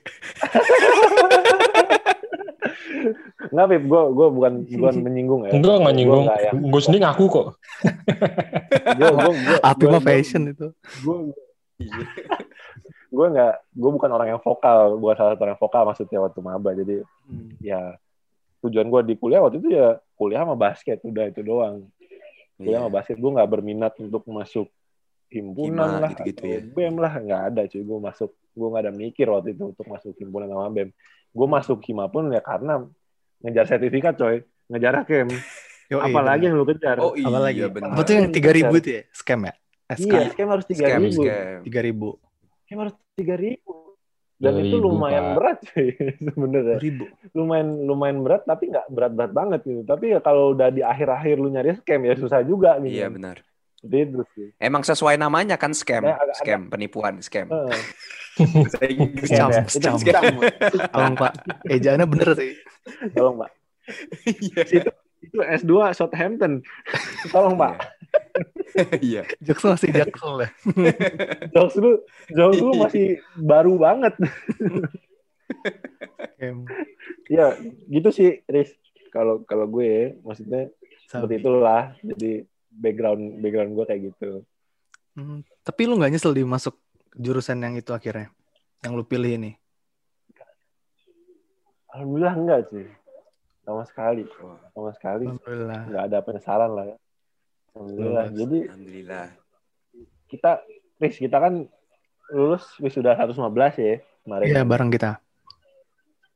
[3.50, 6.22] nggak Pip gue gue bukan bukan menyinggung ya Enggak, nggak nyinggung.
[6.22, 7.46] gue nggak yang Gue sendiri ngaku kok.
[8.92, 10.66] gue gue gue Api mah fashion itu.
[11.00, 11.16] gue
[13.10, 16.40] gue nggak gue bukan orang yang vokal bukan salah satu orang yang vokal maksudnya waktu
[16.40, 16.96] maba jadi
[17.30, 17.54] Hmm.
[17.62, 17.94] ya
[18.58, 21.86] tujuan gue di kuliah waktu itu ya kuliah sama basket udah itu doang
[22.58, 22.82] kuliah Iya.
[22.82, 24.66] sama basket gue nggak berminat untuk masuk
[25.30, 26.60] himpunan Hima, lah gitu-gitu atau ya.
[26.66, 30.12] bem lah nggak ada cuy gue masuk gue nggak ada mikir waktu itu untuk masuk
[30.18, 30.90] himpunan sama bem
[31.30, 32.82] gue masuk hima pun ya karena
[33.40, 35.30] ngejar sertifikat coy ngejar kem
[35.90, 37.66] Yoi, apalagi yang lu kejar Oh iya, Apalagi?
[37.66, 39.02] Apa tuh yang 3000 itu ya?
[39.10, 39.54] Scam ya?
[39.92, 41.58] SK iya kem harus tiga Scam, ribu scam.
[41.62, 42.66] 3000.
[42.66, 43.74] kem harus tiga ribu
[44.40, 45.34] dan itu 2.000, lumayan Pak.
[45.36, 45.88] berat cuy
[46.26, 47.36] sebenarnya 2000.
[47.36, 51.48] lumayan lumayan berat tapi nggak berat-berat banget gitu tapi ya kalau udah di akhir-akhir lu
[51.48, 53.36] nyari scam ya susah juga gitu Iya, benar.
[53.80, 54.52] Itu sih.
[54.56, 57.48] Emang sesuai namanya kan scam, Ya, agak- scam, penipuan, scam.
[57.48, 59.24] Bahasa Inggris.
[59.24, 59.62] Scam Scam, ya.
[59.62, 59.96] Itu scam.
[59.96, 60.24] scam.
[60.86, 61.32] Tolong Pak,
[61.66, 62.52] ejaannya bener sih.
[63.10, 63.50] Tolong, Pak.
[64.44, 64.92] Iya.
[65.22, 66.60] Itu S2 Southampton.
[67.28, 67.80] Tolong, Pak.
[69.02, 69.22] Iya.
[69.42, 70.50] Jaksel masih Jaksel ya.
[71.54, 71.90] Jokes lu,
[72.30, 74.14] jokes lu masih baru banget.
[77.26, 77.58] Iya,
[77.90, 78.74] gitu sih, Riz.
[79.10, 80.70] Kalau kalau gue, maksudnya
[81.10, 81.94] seperti itulah.
[82.00, 84.46] Jadi background background gue kayak gitu.
[85.18, 86.78] Hmm, tapi lu nggak nyesel di masuk
[87.18, 88.30] jurusan yang itu akhirnya?
[88.86, 89.52] Yang lu pilih ini?
[91.90, 92.86] Alhamdulillah enggak sih.
[93.66, 94.22] Sama sekali.
[94.40, 95.26] Oh, Sama sekali.
[95.26, 95.80] Alhamdulillah.
[95.90, 96.96] Enggak ada penyesalan lah ya.
[97.74, 98.24] Alhamdulillah.
[98.28, 98.38] Lulus.
[98.38, 99.26] Jadi Alhamdulillah.
[100.26, 100.50] kita,
[100.98, 101.54] Riz, kita kan
[102.30, 104.46] lulus wisuda 115 ya kemarin.
[104.46, 105.10] Iya, bareng kita.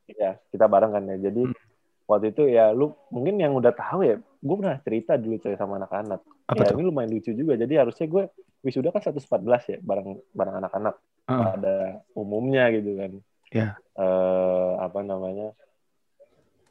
[0.04, 1.16] Iya, kita bareng kan ya.
[1.30, 1.56] Jadi Hmm.
[2.04, 5.78] waktu itu ya lu mungkin yang udah tahu ya, gue pernah cerita dulu coy sama
[5.78, 6.20] anak-anak.
[6.44, 6.76] Apa ya tuh?
[6.76, 7.56] ini lumayan lucu juga.
[7.56, 8.24] Jadi harusnya gue
[8.60, 10.94] wisuda kan 114 ya, bareng bareng anak-anak.
[11.24, 11.46] Heeh.
[11.56, 11.76] Ada
[12.12, 13.12] umumnya gitu kan.
[13.48, 13.68] Iya.
[13.96, 15.54] Eh apa namanya?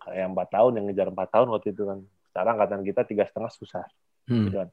[0.03, 1.99] Kayak empat tahun yang ngejar empat tahun waktu itu kan.
[2.29, 3.85] Sekarang angkatan kita tiga setengah susah.
[4.29, 4.47] Hmm.
[4.47, 4.69] Gitu kan.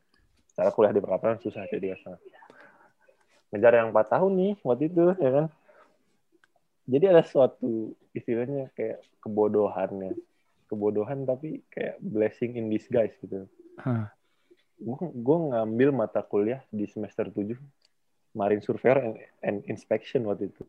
[0.54, 2.20] Cara kuliah di perkantoran susah jadi setengah.
[3.50, 5.46] Ngejar yang empat tahun nih waktu itu ya kan.
[6.90, 10.14] Jadi ada suatu istilahnya kayak kebodohannya.
[10.66, 13.46] Kebodohan tapi kayak blessing in disguise gitu.
[13.78, 14.10] Hah.
[15.14, 17.58] Gue ngambil mata kuliah di semester 7
[18.30, 20.62] Marine Surveyor and, and Inspection waktu itu.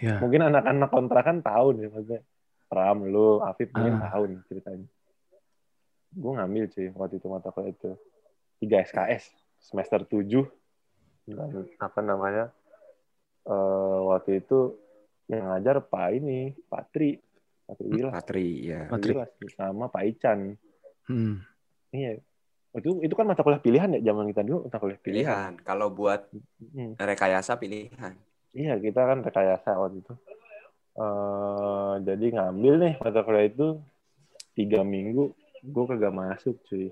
[0.00, 0.24] Iya.
[0.24, 2.22] Mungkin anak-anak kontrakan tahu nih maksudnya.
[2.66, 4.10] Pram, lu, Afif mungkin Ah.
[4.10, 4.88] tahu nih ceritanya.
[6.16, 7.90] Gue ngambil cuy waktu itu mata kuliah itu.
[8.56, 9.24] 3 SKS
[9.60, 10.48] semester 7
[11.28, 12.48] dan apa namanya?
[13.44, 14.74] eh waktu itu
[15.28, 17.20] yang ngajar Pak ini, Pak Tri.
[17.66, 18.12] Pak Tri Wilas.
[18.14, 18.86] Patri, ya.
[18.86, 19.12] Pak Tri.
[19.52, 20.54] Sama Pak Ican.
[21.06, 21.42] Hmm.
[21.90, 22.22] Iya.
[22.72, 25.22] Itu itu kan mata kuliah pilihan ya zaman kita dulu mata kuliah pilihan.
[25.26, 25.52] Pilihan.
[25.62, 26.30] Kalau buat
[26.72, 26.94] Hmm.
[26.96, 28.14] rekayasa pilihan.
[28.50, 30.14] Iya, kita kan rekayasa waktu itu.
[30.96, 33.76] eh jadi ngambil nih mata kuliah itu
[34.56, 36.88] tiga minggu, gue kagak masuk cuy.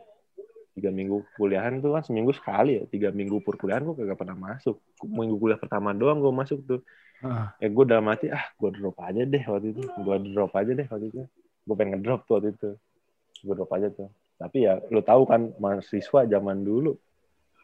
[0.75, 2.83] Tiga minggu kuliahan tuh kan seminggu sekali ya.
[2.91, 4.83] Tiga minggu perkuliahan gue kagak pernah masuk.
[5.07, 6.81] Minggu kuliah pertama doang gue masuk tuh.
[7.23, 7.55] Ah.
[7.63, 9.83] Ya gue udah mati, ah gue drop aja deh waktu itu.
[9.87, 11.23] Gue drop aja deh waktu itu.
[11.65, 12.71] Gue pengen ngedrop tuh waktu itu.
[13.47, 14.11] Gue drop aja tuh.
[14.35, 16.99] Tapi ya lu tahu kan mahasiswa zaman dulu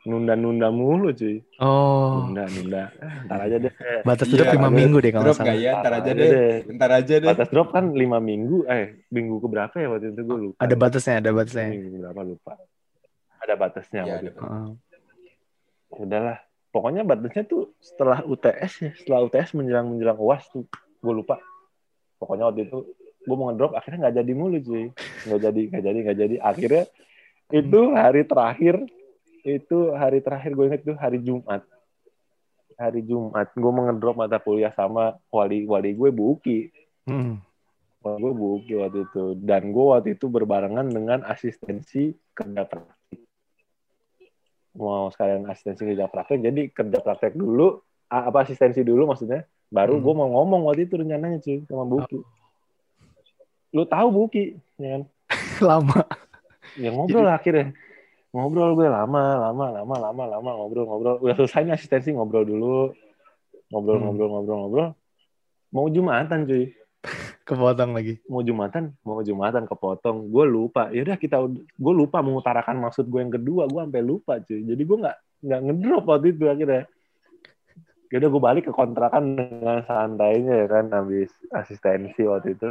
[0.09, 1.45] nunda-nunda mulu cuy.
[1.61, 2.83] Oh, Nunda, nunda.
[3.05, 3.73] Ah, ntar aja deh.
[4.01, 5.57] batas Iya, drop lima ada minggu deh kalau Drop salah.
[5.57, 5.73] ya?
[5.85, 6.31] Ntar aja deh.
[6.73, 7.29] Ntar aja deh.
[7.29, 10.59] Batas drop kan lima minggu, eh minggu ke berapa ya waktu itu gue lupa.
[10.65, 11.69] Ada batasnya, ada batasnya.
[11.69, 12.53] Minggu berapa lupa.
[13.41, 14.41] Ada batasnya Iya, waktu ada itu.
[14.41, 14.69] Heeh.
[16.01, 16.39] Udahlah.
[16.71, 20.65] Pokoknya batasnya tuh setelah UTS ya, setelah UTS menjelang menjelang UAS tuh,
[21.03, 21.43] gue lupa.
[22.17, 24.85] Pokoknya waktu itu gue mau ngedrop, akhirnya nggak jadi mulu cuy,
[25.27, 26.37] nggak jadi, nggak jadi, nggak jadi.
[26.41, 26.85] Akhirnya
[27.51, 28.75] itu hari terakhir,
[29.45, 31.65] itu hari terakhir gue inget tuh hari Jumat.
[32.81, 36.73] Hari Jumat, gue mau ngedrop mata kuliah sama wali wali gue Buki.
[37.05, 37.45] Hmm.
[38.01, 39.37] Wah, gue buki waktu itu.
[39.37, 43.21] Dan gue waktu itu berbarengan dengan asistensi kerja praktik.
[44.73, 50.05] Mau sekalian asistensi kerja praktek, jadi kerja praktek dulu, apa asistensi dulu maksudnya, baru Hmm.
[50.09, 52.19] gue mau ngomong waktu itu rencananya cuy sama Buki.
[53.77, 55.03] Lu tahu Buki, ya kan?
[55.69, 56.01] Lama.
[56.81, 57.77] Ya ngobrol lah akhirnya.
[58.31, 61.17] Ngobrol gue lama, lama, lama, lama, lama, ngobrol, ngobrol.
[61.19, 62.95] Udah selesai nih asistensi, ngobrol dulu.
[63.69, 64.05] Ngobrol, Hmm.
[64.07, 64.89] ngobrol, ngobrol, ngobrol.
[65.71, 66.71] Mau Jumatan cuy.
[67.49, 68.21] Kepotong lagi.
[68.29, 73.19] mau jumatan mau jumatan kepotong gue lupa ya udah kita gue lupa mengutarakan maksud gue
[73.19, 76.85] yang kedua gue sampai lupa cuy jadi gue nggak nggak ngedrop waktu itu akhirnya
[78.07, 82.69] ya udah gue balik ke kontrakan dengan santainya ya kan habis asistensi waktu itu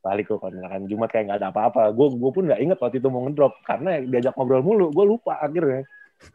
[0.00, 1.92] balik ke kontrakan Jumat kayak nggak ada apa-apa.
[1.92, 3.52] Gue gue pun nggak inget waktu itu mau ngedrop.
[3.64, 5.84] Karena diajak ngobrol mulu gue lupa akhirnya.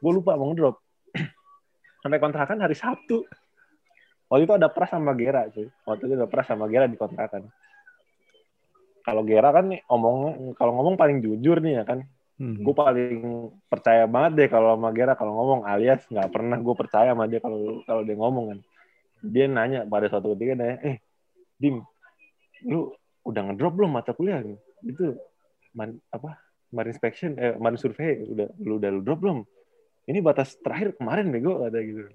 [0.01, 0.77] Gue lupa mau ngedrop.
[2.05, 3.25] Sampai kontrakan hari Sabtu.
[4.29, 5.69] Waktu itu ada pras sama Gera cuy.
[5.85, 7.45] Waktu itu ada pras sama Gera di kontrakan.
[9.05, 12.05] Kalau Gera kan nih omong kalau ngomong paling jujur nih ya kan.
[12.35, 12.59] Hmm.
[12.59, 17.15] gue paling percaya banget deh kalau sama Gera kalau ngomong alias nggak pernah gue percaya
[17.15, 18.59] sama dia kalau kalau dia ngomong kan.
[19.23, 20.97] Dia nanya pada suatu ketika nanya eh
[21.55, 21.79] Dim
[22.67, 22.91] lu
[23.25, 24.45] udah ngedrop belum mata kuliah?
[24.85, 25.17] Itu
[25.73, 26.37] man, apa
[26.71, 29.39] marine inspection eh marine survey udah lu udah lu drop belum?
[30.05, 32.05] Ini batas terakhir kemarin bego ada gitu.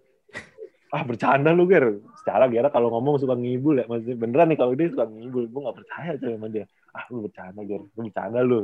[0.90, 2.02] Ah bercanda lu Ger.
[2.18, 4.18] Secara Gera kalau ngomong suka ngibul ya maksudnya.
[4.18, 6.66] Beneran nih kalau dia suka ngibul gue nggak percaya coy sama dia.
[6.90, 7.82] Ah lu bercanda Ger.
[7.94, 8.58] Lu bercanda lu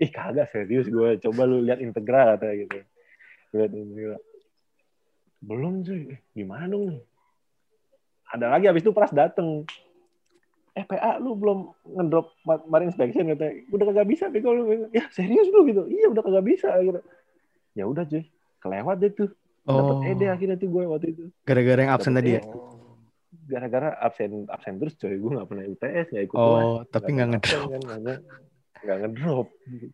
[0.00, 2.76] ih kagak serius gue coba lu lihat integral kata gitu.
[3.56, 4.20] Lihat integral
[5.40, 6.12] belum cuy.
[6.12, 7.00] Eh, gimana dong
[8.30, 9.66] ada lagi habis itu pras dateng
[10.78, 11.58] eh PA lu belum
[11.98, 14.62] ngedrop ma- marine inspection kata udah kagak bisa bego lu
[14.94, 17.00] ya serius lu gitu iya udah kagak bisa gitu
[17.74, 18.22] ya udah cuy
[18.62, 19.30] kelewat deh tuh
[19.66, 22.42] dapat Oh, ED akhirnya tuh gue waktu itu gara-gara yang absen tadi ya?
[23.46, 26.38] Gara-gara absen absen terus coy gue nggak pernah UTS nggak ikut.
[26.38, 27.68] Oh, tapi nggak pernah ngedrop.
[27.70, 28.18] absen kan,
[28.80, 29.46] nggak ngedrop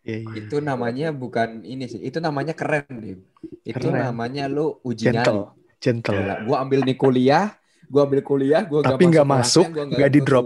[0.06, 0.34] Iya, iya.
[0.40, 2.00] Itu namanya bukan ini sih.
[2.00, 3.20] Itu namanya keren, Dim.
[3.66, 4.00] Itu Keren.
[4.06, 5.20] namanya lu uji nyali.
[5.20, 5.42] Gentle,
[5.82, 6.14] gentle.
[6.16, 7.52] Gila, gua ambil nih kuliah,
[7.86, 10.44] gua ambil kuliah, gua Tapi nggak masuk, nggak di drop.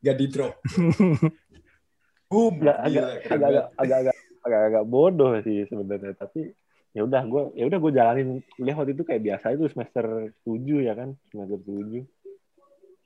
[0.00, 0.52] Nggak di drop.
[2.32, 2.54] Boom.
[2.58, 6.56] nggak Gila, agak agak agak agak agak agak bodoh sih sebenarnya tapi
[6.90, 10.04] ya udah gue ya udah gue jalanin kuliah waktu itu kayak biasa itu semester
[10.40, 10.48] 7
[10.80, 12.04] ya kan semester 7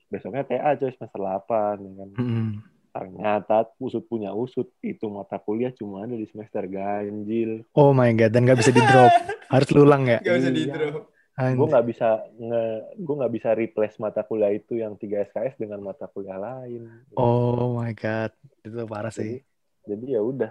[0.07, 1.43] besoknya TA coy semester 8
[1.75, 2.47] ya kan Mm-mm.
[2.89, 8.31] ternyata usut punya usut itu mata kuliah cuma ada di semester ganjil Oh my god,
[8.31, 9.11] dan nggak bisa di drop.
[9.53, 10.19] Harus lu ulang ya?
[10.19, 10.55] Nggak bisa Iya.
[10.55, 11.03] di drop.
[11.37, 12.63] Gue nggak bisa nge
[12.97, 16.89] gue nggak bisa replace mata kuliah itu yang 3 SKS dengan mata kuliah lain.
[17.13, 18.33] Oh my god,
[18.65, 19.45] itu parah sih.
[19.85, 20.49] jadi ya udah.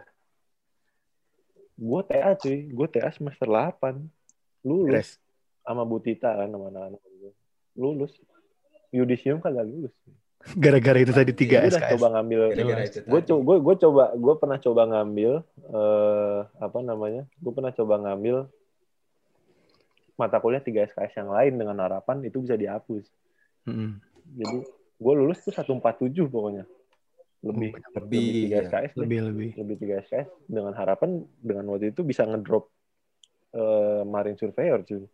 [1.75, 3.99] Gue TA cuy gue TA semester 8
[4.63, 5.19] lulus
[5.67, 7.33] sama Bu Tita kan sama anak-anak gue.
[7.75, 8.15] lulus.
[8.95, 9.93] Yudisium kagak lulus.
[10.55, 11.99] Gara-gara itu tadi tiga udah SKS.
[11.99, 12.41] coba ngambil.
[13.11, 15.33] Gue coba gue coba gue pernah coba ngambil
[15.75, 17.27] eh apa namanya?
[17.43, 18.47] Gue pernah coba ngambil
[20.17, 23.05] mata kuliah 3 SKS yang lain dengan harapan itu bisa dihapus
[23.69, 24.01] Mm-mm.
[24.37, 24.57] jadi
[24.97, 26.65] gue lulus tuh 147 pokoknya
[27.45, 28.59] lebih Lebih, 3 ya.
[28.67, 29.03] SKS deh.
[29.07, 29.49] Lebih lebih.
[29.61, 32.73] lebih 3 SKS dengan harapan dengan waktu itu bisa ngedrop
[33.53, 35.05] eh, Marine Surveyor cuy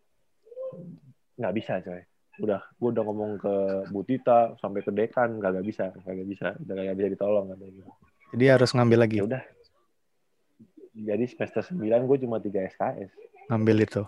[1.37, 2.01] nggak bisa coy
[2.41, 3.55] udah gue udah ngomong ke
[3.93, 7.91] Bu Tita sampai ke dekan nggak bisa nggak bisa udah nggak bisa ditolong katanya gitu
[8.33, 9.43] Jadi harus ngambil lagi, ya udah
[10.93, 13.11] jadi semester 9 gue cuma 3 SKS
[13.53, 14.03] ngambil itu.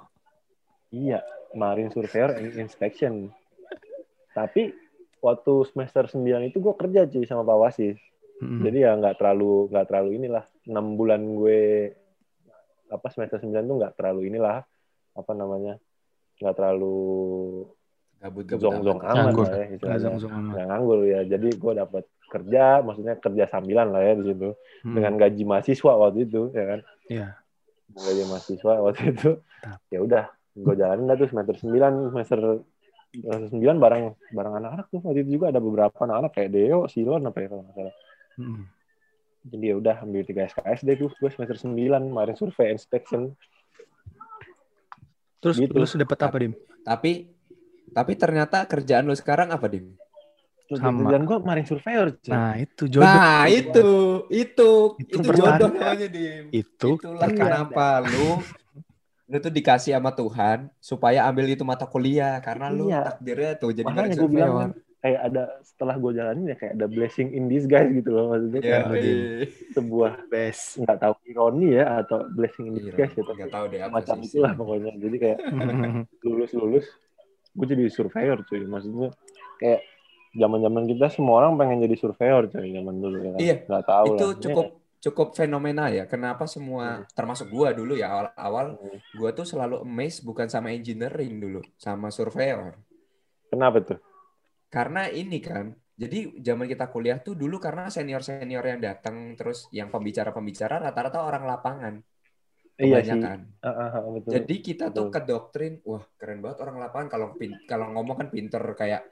[0.95, 1.19] Iya
[1.53, 3.35] Marine Surveyor and Inspection
[4.31, 4.71] tapi
[5.19, 7.99] waktu semester 9 itu gue kerja cuy sama Pak Wasis
[8.37, 8.63] Mm-mm.
[8.63, 11.91] jadi ya nggak terlalu nggak terlalu inilah enam bulan gue
[12.87, 14.63] apa semester 9 tuh nggak terlalu inilah
[15.13, 15.79] apa namanya
[16.37, 16.97] nggak terlalu
[18.19, 19.11] Gabut-gabut zong-zong amat.
[19.11, 19.47] aman Nganggur.
[19.47, 19.69] lah ya
[20.49, 24.51] Nggak nganggur ya jadi gue dapat kerja maksudnya kerja sambilan lah ya di situ
[24.85, 24.95] Mm.
[24.95, 27.29] dengan gaji mahasiswa waktu itu ya kan Iya.
[27.91, 29.31] gaji mahasiswa waktu itu
[29.89, 32.41] ya udah gue jalanin dah tuh semester 9 semester
[33.11, 37.27] semester 9 bareng bareng anak-anak tuh waktu itu juga ada beberapa anak-anak kayak Deo, Silon
[37.27, 37.95] apa ya kalau nggak salah
[38.39, 38.63] Mm-mm.
[39.45, 41.75] jadi ya udah ambil 3 SKS deh tuh gue semester 9
[42.11, 43.35] kemarin survei inspection
[45.45, 45.77] Terus Gitu.
[45.77, 46.57] lu dapat apa, Dim?
[46.81, 47.29] Tapi
[47.93, 49.93] tapi ternyata kerjaan lu sekarang apa, Dim?
[50.65, 51.05] Terus Sama.
[51.05, 52.33] kerjaan gue kemarin surveyor cuy.
[52.33, 53.05] Nah, itu jodoh.
[53.05, 53.89] Nah, itu,
[54.33, 54.71] itu,
[55.05, 56.49] Itu itu, jodoh namanya, Dim.
[56.49, 58.41] itu Itulah kenapa lu
[59.25, 63.01] lu tuh dikasih sama Tuhan supaya ambil itu mata kuliah karena lu Iya.
[63.09, 66.87] takdirnya tuh jadi makanya gue bilang kan, kayak ada setelah gue jalanin ya kayak ada
[66.89, 69.17] blessing in disguise gitu loh maksudnya Iya, kayak iya.
[69.73, 70.65] sebuah best.
[70.81, 73.93] nggak tahu ironi ya atau blessing in Iya, disguise ya tapi nggak tahu deh apa
[73.97, 75.39] macam sih itulah pokoknya jadi kayak
[76.29, 76.87] lulus lulus
[77.55, 79.09] gue jadi surveyor cuy maksudnya
[79.57, 79.81] kayak
[80.35, 83.41] zaman zaman kita semua orang pengen jadi surveyor cuy zaman dulu ya kan?
[83.41, 84.67] Iya, nggak tahu itu lah cukup
[85.05, 86.09] cukup fenomena ya.
[86.09, 88.99] Kenapa semua termasuk gua dulu ya awal-awal Hmm.
[89.21, 92.81] gua tuh selalu amazed bukan sama engineering dulu sama surveyor.
[93.53, 94.01] Kenapa tuh?
[94.73, 99.69] Karena ini kan jadi zaman kita kuliah tuh dulu karena senior senior yang datang terus
[99.71, 101.95] yang pembicara pembicara rata-rata orang lapangan.
[102.75, 103.15] Iya sih.
[103.15, 103.39] Kebanyakan.
[103.63, 104.31] Ah, ah, betul.
[104.35, 107.07] Jadi kita tuh ke doktrin, wah keren banget orang lapangan.
[107.07, 107.29] Kalau
[107.71, 109.07] kalau ngomong kan pinter kayak,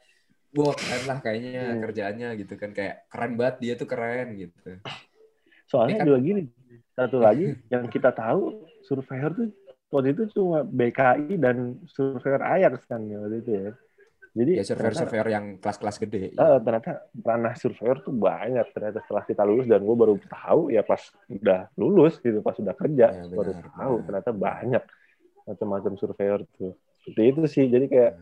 [0.58, 1.78] wah keren lah kayaknya Hmm.
[1.78, 2.74] kerjaannya gitu kan.
[2.74, 4.82] Kayak keren banget dia tuh keren gitu.
[5.64, 6.42] Soalnya juga gini,
[6.92, 9.48] satu lagi yang kita tahu surveyor tuh
[9.88, 13.70] waktu itu cuma BKI dan surveyor Ajax kan ya waktu itu ya.
[14.32, 16.32] Jadi Ya surveyor surveyor yang kelas-kelas gede.
[16.32, 20.80] eh, ternyata ranah surveyor tuh banyak ternyata setelah kita lulus dan gue baru tahu ya
[20.80, 24.04] pas udah lulus gitu pas udah kerja Ya, benar, baru tahu benar.
[24.08, 24.82] ternyata banyak
[25.44, 26.72] macam-macam surveyor tuh.
[27.04, 28.12] Seperti itu sih jadi kayak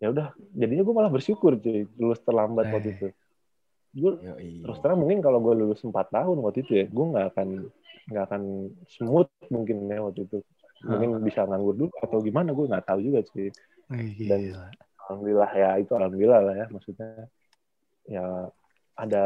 [0.00, 2.72] ya udah jadinya gue malah bersyukur cuy lulus terlambat Eh.
[2.72, 3.06] waktu itu.
[3.90, 4.12] Gue
[4.62, 7.48] terus terang mungkin kalau gue lulus 4 tahun waktu itu ya gue nggak akan
[8.10, 8.42] nggak akan
[8.86, 10.38] smooth mungkin ya waktu itu.
[10.80, 13.50] Mungkin bisa nganggur dulu atau gimana gue nggak tahu juga sih.
[13.90, 14.64] Dan- Gila.
[15.02, 17.26] alhamdulillah ya itu alhamdulillah lah ya maksudnya
[18.06, 18.46] ya
[18.94, 19.24] ada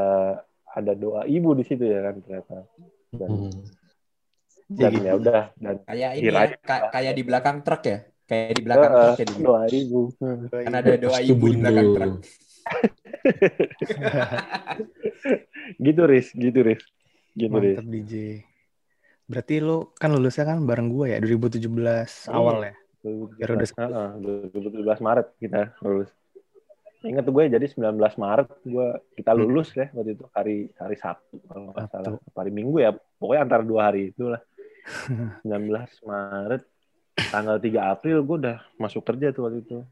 [0.75, 2.57] ada doa ibu di situ ya kan ternyata.
[3.13, 3.53] Dan, Hmm.
[4.73, 8.53] dan Jadi- ya udah dan Kayak ini ya, ka- kayak di belakang truk ya, kayak
[8.57, 10.01] di belakang eh, truk ya di doa ibu.
[10.51, 12.13] Kan ada doa ibu di belakang truk.
[15.81, 16.83] gitu ris gitu ris
[17.35, 18.13] gitu ris Mantap DJ.
[19.25, 22.31] Berarti lu kan lulusnya kan bareng gua ya 2017 Iya.
[22.31, 22.75] awal ya.
[23.37, 24.09] Periode 2017 Heeh,
[24.81, 26.09] 2017 Maret kita lulus
[27.05, 29.41] Ingat tuh gue jadi 19 Maret gue kita Hmm.
[29.45, 33.61] lulus ya waktu itu hari hari Sabtu kalau nggak salah hari Minggu ya pokoknya antara
[33.61, 34.41] dua hari itulah
[35.45, 35.69] 19
[36.01, 36.65] Maret
[37.29, 39.85] tanggal 3 April gue udah masuk kerja tuh waktu itu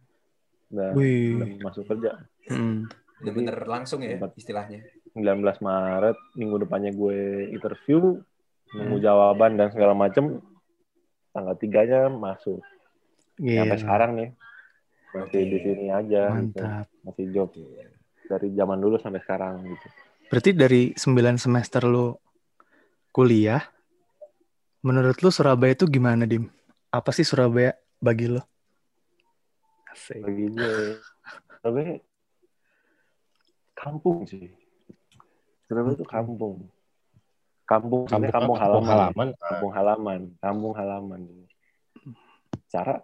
[0.73, 1.37] udah, Wih.
[1.37, 2.16] udah masuk kerja
[2.49, 2.88] Hmm.
[3.23, 4.83] Bener-bener langsung ya istilahnya.
[5.15, 8.19] 19 Maret minggu depannya gue interview
[8.73, 9.05] nunggu Hmm.
[9.05, 10.41] jawaban dan segala macem
[11.31, 12.65] tanggal tiganya masuk
[13.37, 13.63] Gila.
[13.63, 14.31] sampai sekarang nih
[15.13, 15.51] masih Oke.
[15.53, 16.65] di sini aja gitu.
[16.65, 16.87] Mantap.
[17.05, 17.53] masih job
[18.25, 19.89] dari zaman dulu sampai sekarang gitu
[20.27, 22.17] Berarti dari 9 semester lu
[23.13, 23.61] kuliah,
[24.81, 26.49] menurut lu Surabaya itu gimana, Dim?
[26.89, 28.41] Apa sih Surabaya bagi lu?
[29.87, 30.25] Asik.
[30.25, 30.97] bagi gue
[31.61, 32.01] Surabaya
[33.83, 34.47] kampung sih
[35.66, 36.55] Surabaya itu kampung
[37.64, 39.29] kampung sebenarnya kampung, halaman halaman.
[39.40, 41.21] kampung halaman kampung halaman
[42.68, 43.03] cara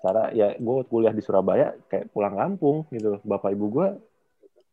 [0.00, 3.88] cara ya gue kuliah di Surabaya kayak pulang kampung gitu bapak ibu gue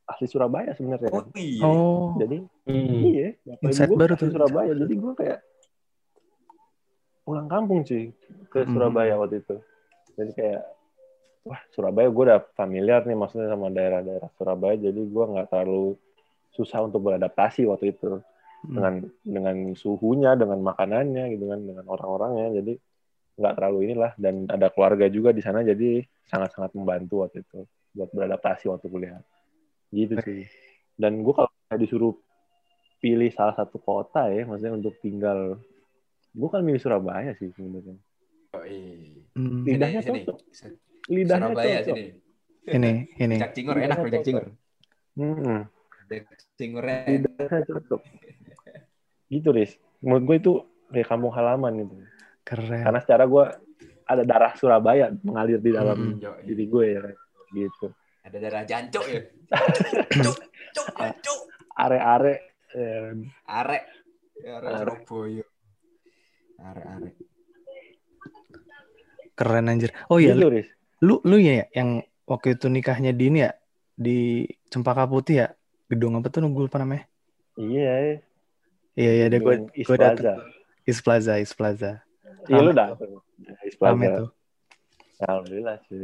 [0.08, 1.28] asli Surabaya sebenarnya Oh kan.
[1.36, 1.64] iya.
[1.68, 3.02] Oh, jadi Hmm.
[3.04, 4.34] iya bapak Insight ibu gue asli tuh.
[4.34, 5.40] Surabaya jadi gue kayak
[7.22, 8.16] pulang kampung sih
[8.48, 8.72] ke Hmm.
[8.72, 9.56] Surabaya waktu itu
[10.16, 10.62] jadi kayak
[11.48, 15.96] wah Surabaya gue udah familiar nih maksudnya sama daerah-daerah Surabaya jadi gue nggak terlalu
[16.52, 18.20] susah untuk beradaptasi waktu itu
[18.66, 18.74] Hmm.
[18.74, 22.58] dengan dengan suhunya, dengan makanannya gitu kan, dengan orang-orangnya.
[22.58, 22.74] Jadi
[23.38, 28.10] nggak terlalu inilah dan ada keluarga juga di sana jadi sangat-sangat membantu waktu itu buat
[28.10, 29.22] beradaptasi waktu kuliah.
[29.94, 30.44] Gitu sih.
[30.98, 32.18] Dan gue kalau disuruh
[32.98, 35.62] pilih salah satu kota ya, maksudnya untuk tinggal,
[36.34, 37.94] gue kan milih Surabaya sih sebenarnya.
[38.58, 39.22] Oh, iya.
[39.38, 39.62] Hmm.
[39.70, 40.38] Lidahnya Sini, cocok.
[41.08, 41.96] Lidahnya Surabaya cocok.
[41.96, 42.04] sini.
[42.68, 43.36] ini, ini.
[43.40, 44.46] Rujak cingur enak rujak cingur.
[45.18, 45.64] Hmm,
[46.60, 47.32] cingurnya enak.
[47.32, 48.02] lidahnya cocok.
[49.32, 49.72] Gitu, Riz.
[50.04, 50.54] Menurut gue itu
[50.92, 51.96] kayak kampung halaman gitu.
[52.44, 52.84] Keren.
[52.84, 53.44] Karena secara gue
[54.08, 56.44] ada darah Surabaya mengalir di dalam Hmm.
[56.44, 57.04] Diri gue ya
[57.52, 57.92] gitu
[58.28, 59.22] Ada darah jancuk ya.
[60.20, 60.38] Cuk,
[60.76, 60.88] cuk,
[61.24, 61.40] cuk.
[61.80, 62.36] are-are
[62.76, 63.16] eh,
[63.48, 63.84] Arek.
[64.44, 65.00] Arek Arek.
[65.08, 65.48] Surabaya.
[66.60, 67.14] Arek.
[69.38, 69.92] Keren anjir.
[70.12, 73.52] Oh iya, gitu Riz lu lu ya yang waktu itu nikahnya di ini ya
[73.98, 75.48] di Cempaka Putih ya?
[75.88, 77.08] Gedung apa tuh gue lupa namanya?
[77.56, 78.18] Iya iya.
[78.98, 80.14] Iya deh gue gue Plaza.
[80.18, 80.42] Datang
[80.84, 81.92] East Plaza East Plaza.
[82.50, 83.22] Iya lu datang
[83.64, 84.30] East rame Plaza tuh.
[85.18, 85.98] Alhamdulillah sih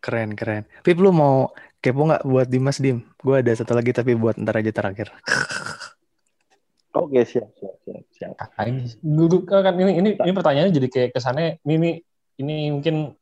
[0.00, 0.62] keren keren.
[0.86, 1.50] Pip lu mau
[1.82, 3.02] kepo nggak buat Dimas Dim?
[3.18, 5.10] Gue ada satu lagi tapi buat ntar aja terakhir.
[6.96, 8.34] Oke siap siap siap siap.
[8.56, 11.90] Aing dulu kan ini ini ini pertanyaannya jadi kayak kesannya ini ini,
[12.40, 13.12] ini mungkin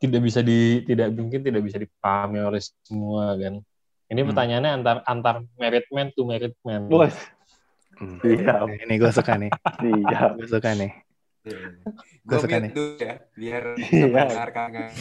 [0.00, 3.60] tidak bisa di tidak mungkin tidak bisa dipahami oleh semua kan.
[4.08, 4.28] Ini Hmm.
[4.28, 6.88] pertanyaannya antar antar married man to married man.
[6.88, 7.14] bos
[7.94, 8.16] Hmm.
[8.18, 8.64] Siap.
[8.80, 9.52] ini gue suka nih
[10.08, 10.92] siap gue suka nih
[12.20, 12.70] Gue suka nih.
[12.96, 14.08] ya, biar Iya.
[14.08, 14.70] mendengarkan.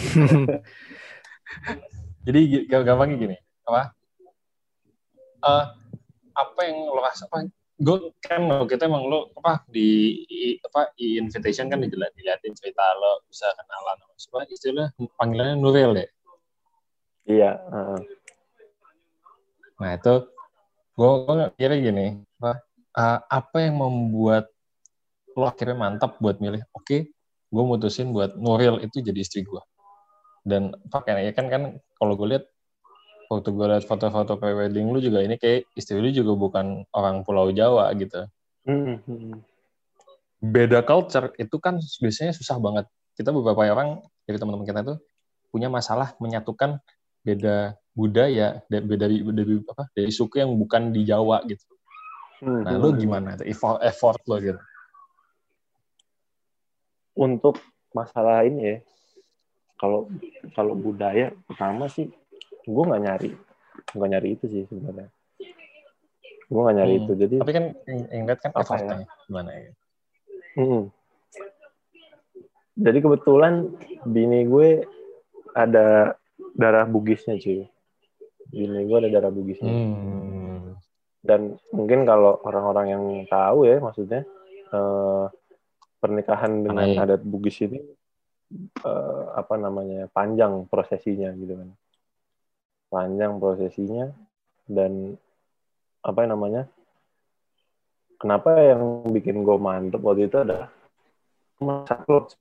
[2.22, 3.96] Jadi gampangnya gini, apa?
[5.40, 5.66] Eh,
[6.34, 7.48] apa yang lo rasa apa?
[7.80, 10.20] Gue kan lo kita emang lo apa di
[10.60, 15.92] apa i invitation kan dijelat diliatin cerita lo bisa kenalan sama siapa istilah panggilannya Nuril
[15.96, 16.10] deh.
[17.30, 18.00] iya heeh.
[19.80, 20.16] Nah itu
[21.00, 21.12] gue
[21.56, 22.52] kira gini, apa,
[23.00, 24.52] eh, apa yang membuat
[25.32, 26.68] lo akhirnya mantap buat milih?
[26.76, 27.16] Oke,
[27.48, 29.64] gue mutusin buat Nuril itu jadi istri gue.
[30.44, 32.46] Dan pakai ya kan kan kalau gue lihat
[33.30, 37.54] waktu gue lihat foto-foto prewedding lu juga ini kayak istri lu juga bukan orang Pulau
[37.54, 38.26] Jawa gitu.
[38.66, 39.38] Hmm, hmm.
[40.42, 42.86] Beda culture itu kan biasanya susah banget.
[43.14, 44.98] Kita beberapa orang dari teman-teman kita tuh
[45.54, 46.82] punya masalah menyatukan
[47.22, 51.64] beda budaya, da- beda dari, dari apa dari suku yang bukan di Jawa gitu.
[52.42, 52.82] Hmm, Nah, hmm.
[52.82, 54.60] lu gimana tuh effort, effort lo gitu?
[57.20, 57.60] untuk
[57.92, 58.78] masalah ini ya
[59.76, 60.08] kalau
[60.56, 62.08] kalau budaya pertama sih
[62.70, 63.32] gue nggak nyari
[63.98, 65.10] nggak nyari itu sih sebenarnya
[66.50, 67.02] gue nggak nyari Hmm.
[67.06, 69.72] itu jadi Tapi kan yang, lihat kan Apa effortnya gimana ya?
[70.58, 70.84] Mm.
[72.80, 73.54] Jadi kebetulan
[74.08, 74.82] bini gue
[75.54, 76.18] ada
[76.58, 77.70] darah bugisnya cuy.
[78.50, 79.70] Bini gue ada darah bugisnya.
[79.70, 80.80] Hmm.
[81.22, 84.26] Dan mungkin kalau orang-orang yang tahu ya maksudnya
[84.74, 85.26] eh,
[86.00, 86.98] pernikahan dengan Aneh.
[86.98, 87.84] adat bugis ini
[88.82, 91.70] eh, apa namanya panjang prosesinya gitu kan.
[92.90, 94.10] Panjang prosesinya
[94.66, 95.14] dan
[96.02, 96.66] apa namanya?
[98.20, 100.74] Kenapa yang bikin gue mantep waktu itu adalah
[101.60, 102.34] masa klub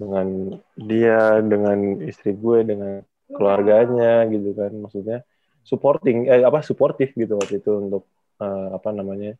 [0.00, 5.18] dengan dia dengan istri gue dengan keluarganya gitu kan maksudnya
[5.60, 8.08] supporting eh apa suportif gitu waktu itu untuk
[8.40, 9.36] eh, apa namanya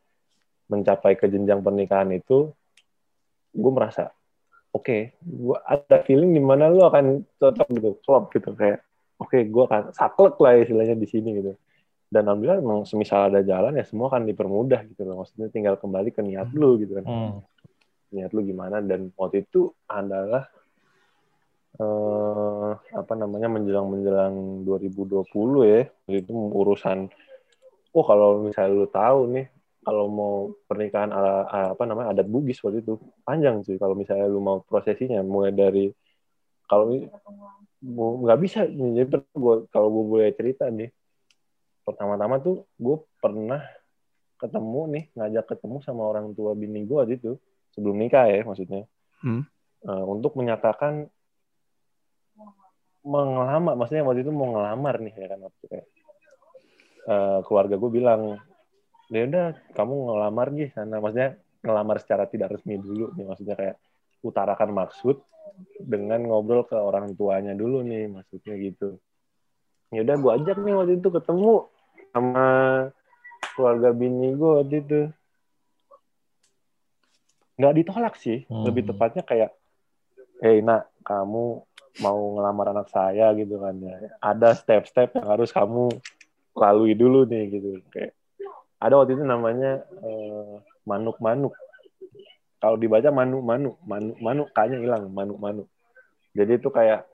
[0.68, 2.53] mencapai ke jenjang pernikahan itu
[3.57, 4.12] gue merasa
[4.70, 8.84] oke gue ada feeling di mana lu akan cocok gitu klop gitu kayak
[9.21, 11.53] oke gue akan saklek lah istilahnya di sini gitu.
[12.11, 15.23] Dan alhamdulillah emang semisal ada jalan ya semua kan dipermudah gitu loh.
[15.23, 17.05] Maksudnya tinggal kembali ke niat lu gitu kan.
[17.07, 17.39] Hmm.
[18.11, 18.83] niat lu gimana?
[18.83, 20.51] Dan waktu itu adalah
[21.79, 25.23] eh apa namanya menjelang menjelang 2020
[25.62, 25.87] ya.
[26.11, 27.07] Itu urusan
[27.95, 29.47] oh kalau misalnya lu tahu nih
[29.81, 30.35] kalau mau
[30.68, 34.61] pernikahan ala, ala- apa namanya adat Bugis waktu itu panjang sih kalau misalnya lu mau
[34.61, 35.89] prosesinya mulai dari
[36.68, 36.93] kalau
[37.81, 39.09] nggak bisa jadi
[39.72, 40.93] kalau gue boleh cerita nih.
[41.85, 43.64] Pertama-tama tuh gue pernah
[44.41, 47.37] ketemu nih ngajak ketemu sama orang tua bini gue waktu itu
[47.72, 48.85] sebelum nikah ya maksudnya.
[49.24, 49.45] Hmm.
[49.85, 51.09] Eh, untuk menyatakan
[53.01, 55.87] mengelamar maksudnya waktu itu mau ngelamar nih ya kan waktu kayak
[57.09, 58.20] eh, keluarga gue bilang
[59.09, 61.01] ya udah kamu ngelamar nih sana.
[61.01, 63.76] Maksudnya ngelamar secara tidak resmi dulu nih maksudnya kayak
[64.20, 65.16] utarakan maksud
[65.80, 68.98] dengan ngobrol ke orang tuanya dulu nih maksudnya gitu.
[69.90, 71.66] Ya udah gue ajak nih waktu itu ketemu
[72.14, 72.46] sama
[73.55, 75.01] keluarga bini gue waktu itu.
[77.61, 78.64] Nggak ditolak sih Hmm.
[78.64, 79.51] lebih tepatnya kayak
[80.40, 81.61] hey nak kamu
[82.01, 84.14] mau ngelamar anak saya gitu kan ya.
[84.22, 85.90] Ada step-step yang harus kamu
[86.57, 87.82] lalui dulu nih gitu.
[87.92, 88.14] Kayak
[88.80, 90.55] ada waktu itu namanya eh,
[90.88, 91.53] manuk-manuk
[92.61, 95.64] kalau dibaca manu-manu manu-manu kayaknya hilang manu-manu
[96.36, 97.08] jadi itu kayak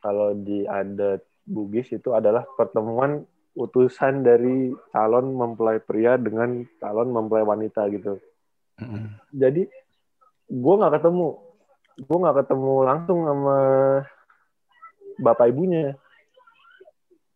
[0.00, 3.26] kalau di adat Bugis itu adalah pertemuan
[3.58, 8.22] utusan dari calon mempelai pria dengan calon mempelai wanita gitu.
[8.78, 9.18] Mm-mm.
[9.34, 9.66] jadi
[10.48, 11.28] gue nggak ketemu.
[12.08, 13.58] Gue nggak ketemu langsung sama
[15.20, 15.98] bapak ibunya.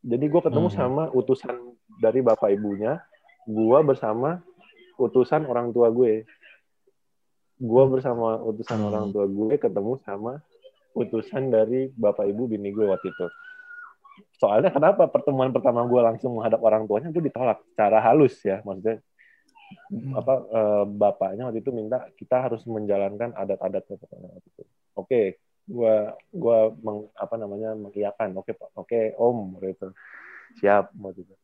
[0.06, 0.78] Jadi gue ketemu Hmm.
[0.78, 1.54] sama utusan
[1.98, 3.02] dari bapak ibunya
[3.46, 4.42] gue bersama
[4.98, 6.22] utusan orang tua gue
[7.56, 8.88] gue bersama utusan Hmm.
[8.92, 10.40] orang tua gue ketemu sama
[10.96, 13.26] utusan dari bapak ibu bini gue waktu itu
[14.40, 19.00] soalnya kenapa pertemuan pertama gue langsung menghadap orang tuanya gue ditolak secara halus ya maksudnya
[20.14, 24.06] apa eh, bapaknya waktu itu minta kita harus menjalankan adat-adat waktu
[24.46, 24.62] itu.
[24.94, 28.30] Oke, gua gua meng, apa namanya mengiyakan.
[28.38, 28.70] Oke, Pak.
[28.78, 29.90] Oke, Om gitu.
[30.62, 31.34] Siap waktu itu.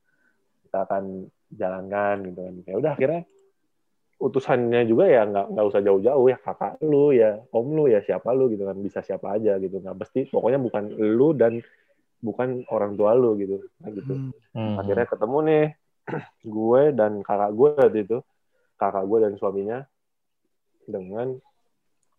[0.67, 2.55] Kita akan jalankan gitu kan.
[2.63, 3.23] Ya udah akhirnya
[4.23, 8.31] utusannya juga ya nggak nggak usah jauh-jauh ya kakak lu ya om lu ya siapa
[8.31, 11.59] lu gitu kan bisa siapa aja gitu nggak mesti pokoknya bukan lu dan
[12.23, 14.31] bukan orang tua lu gitu nah, gitu Hmm.
[14.55, 14.77] Hmm.
[14.79, 15.65] akhirnya ketemu nih
[16.57, 18.19] gue dan kakak gue waktu itu
[18.79, 19.79] kakak gue dan suaminya
[20.87, 21.35] dengan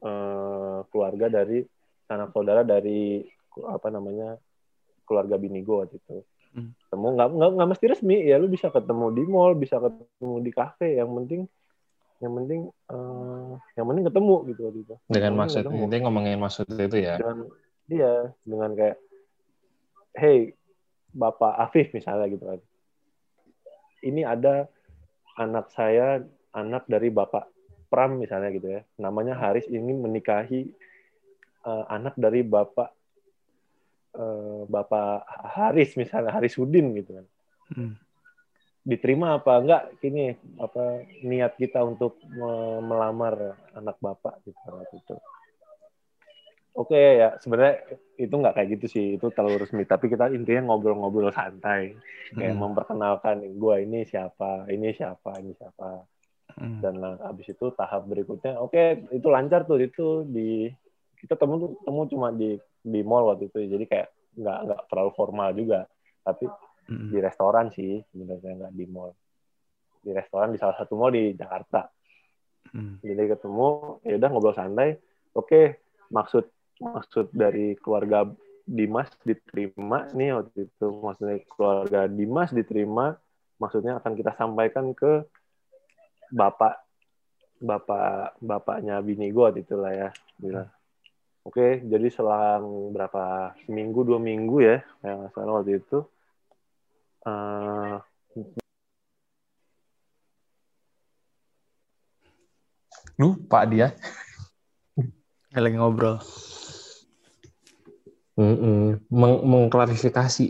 [0.04, 1.64] eh, keluarga dari
[2.12, 3.24] anak saudara dari
[3.64, 4.36] apa namanya
[5.08, 6.20] keluarga bini gue waktu itu
[6.54, 6.70] Hmm.
[6.86, 10.52] ketemu nggak nggak nggak mesti resmi ya lu bisa ketemu di mall bisa ketemu di
[10.54, 11.50] kafe yang penting
[12.22, 14.96] yang penting eh, yang penting ketemu gitu waktu itu.
[15.10, 15.94] Dengan Yang maksud, penting ketemu.
[15.94, 17.16] ini ngomongin maksud itu ya.
[17.20, 17.38] dengan
[17.84, 18.14] dia
[18.48, 18.98] dengan kayak
[20.16, 20.38] hey
[21.14, 22.60] bapak Afif misalnya gitu kan.
[24.04, 24.68] Ini ada
[25.40, 26.22] anak saya
[26.54, 27.50] anak dari bapak
[27.88, 28.82] Pram misalnya gitu ya.
[28.98, 30.74] Namanya Haris ingin menikahi
[31.66, 32.90] eh, anak dari bapak
[34.18, 37.26] eh, bapak Haris misalnya Haris Udin gitu kan.
[37.74, 37.94] Hmm.
[38.84, 45.16] Diterima apa enggak ini apa niat kita untuk me- melamar anak bapak gitu waktu itu.
[46.74, 47.86] Oke ya sebenarnya
[48.18, 51.94] itu nggak kayak gitu sih itu terlalu resmi tapi kita intinya ngobrol-ngobrol santai
[52.34, 52.62] kayak Hmm.
[52.66, 56.04] memperkenalkan gua ini siapa ini siapa ini siapa
[56.54, 56.86] Hmm.
[56.86, 60.70] dan lah, habis itu tahap berikutnya oke itu lancar tuh itu di
[61.18, 64.08] kita temu temu cuma di di mall waktu itu jadi kayak
[64.38, 65.90] nggak nggak terlalu formal juga
[66.22, 66.46] tapi
[66.84, 67.08] Hmm.
[67.08, 69.12] di restoran sih sebenarnya nggak di mall.
[70.04, 71.88] Di restoran di salah satu mall di Jakarta.
[72.74, 72.98] Hmm.
[73.06, 74.98] jadi ketemu ya udah ngobrol santai.
[75.38, 76.50] Oke maksud
[76.82, 78.26] maksud dari keluarga
[78.64, 80.88] Dimas diterima nih waktu itu.
[81.04, 83.16] Maksudnya keluarga Dimas diterima
[83.62, 85.24] maksudnya akan kita sampaikan ke
[86.34, 86.84] bapak
[87.64, 90.68] bapak bapaknya bini gue waktu itu lah ya bilang.
[91.44, 96.04] Oke jadi selang berapa seminggu dua minggu ya yang salah waktu itu
[97.24, 97.96] eh,
[103.14, 103.94] Lupa dia.
[105.54, 106.18] Ya, lagi ngobrol.
[108.34, 109.06] Mm-mm.
[109.14, 110.50] Meng- mengklarifikasi.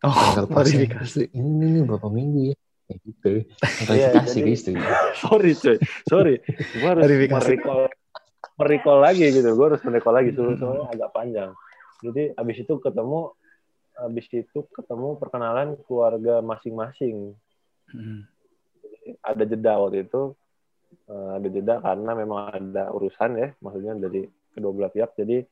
[0.00, 0.16] Oh,
[0.48, 1.28] klarifikasi.
[1.30, 2.56] Ini nih berapa minggu ya?
[2.84, 3.30] Kayak gitu.
[3.32, 3.44] Iya,
[3.84, 4.70] Klarifikasi jadi- gitu.
[5.24, 7.88] sorry coy sorry gue harus merecall
[8.60, 10.52] merecall lagi gitu gue harus merecall lagi Hmm.
[10.60, 11.50] soalnya agak panjang
[12.04, 13.32] jadi abis itu ketemu
[13.98, 17.34] abis itu ketemu perkenalan keluarga masing-masing.
[17.84, 18.24] Hmm.
[19.20, 20.32] ada jeda waktu itu
[21.04, 24.24] Eh, ada jeda karena memang ada urusan ya maksudnya dari
[24.54, 25.12] kedua belah pihak.
[25.18, 25.44] Jadi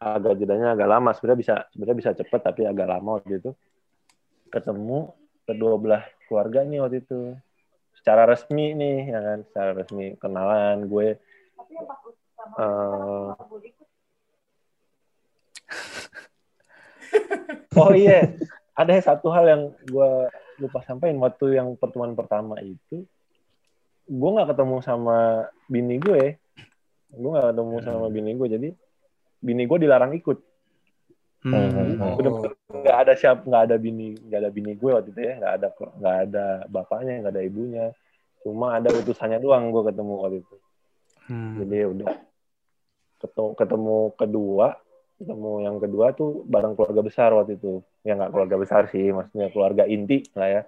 [0.00, 3.50] agak jedanya agak lama sebenarnya bisa sebenarnya bisa cepat tapi agak lama waktu itu.
[4.48, 5.12] Ketemu
[5.44, 7.36] kedua belah keluarga nih waktu itu.
[8.00, 9.38] Secara resmi nih ya kan?
[9.48, 11.08] Secara resmi kenalan gue
[12.56, 13.30] eh,
[17.78, 18.34] oh iya
[18.74, 20.10] ada satu hal yang gue
[20.58, 23.06] lupa sampaikan waktu yang pertemuan pertama itu.
[24.04, 26.36] Gue nggak ketemu sama bini gue
[27.14, 28.68] gue nggak ketemu sama bini gue jadi
[29.38, 30.38] bini gue dilarang ikut.
[31.44, 32.16] Hmm.
[32.18, 35.34] Bener-bener nggak ada siap nggak ada bini nggak ada bini gue waktu itu ya.
[35.38, 37.86] Nggak ada nggak ada bapaknya nggak ada ibunya.
[38.42, 40.56] Cuma ada utusannya doang gue ketemu waktu itu.
[41.24, 41.56] Hmm.
[41.56, 42.08] jadi ya udah
[43.24, 44.66] ketemu ketemu kedua
[45.14, 47.80] ketemu yang kedua tuh bareng keluarga besar waktu itu.
[48.02, 50.62] Ya nggak keluarga besar sih maksudnya keluarga inti lah ya.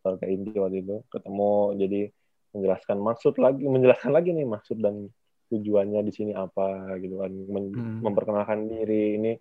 [0.00, 0.96] Keluarga inti waktu itu.
[1.12, 2.00] Ketemu jadi
[2.50, 5.06] menjelaskan maksud lagi menjelaskan lagi nih maksud dan
[5.50, 7.30] tujuannya di sini apa gitu kan.
[7.30, 8.00] Men- Hmm.
[8.02, 9.20] memperkenalkan diri.
[9.20, 9.32] Ini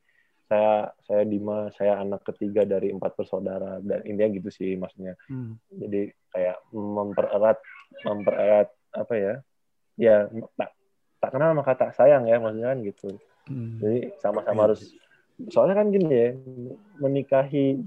[0.49, 3.79] saya saya Dima saya anak ketiga dari empat bersaudara.
[3.79, 5.15] Dan intinya gitu sih maksudnya.
[5.31, 5.55] Hmm.
[5.71, 7.57] jadi kayak mempererat
[8.05, 9.33] mempererat apa ya?
[9.99, 10.71] Ya tak
[11.19, 13.19] tak kenal maka tak sayang ya maksudnya kan gitu
[13.49, 13.81] Hmm.
[13.81, 14.93] jadi sama-sama harus
[15.49, 16.29] soalnya kan gini ya
[17.01, 17.81] menikahi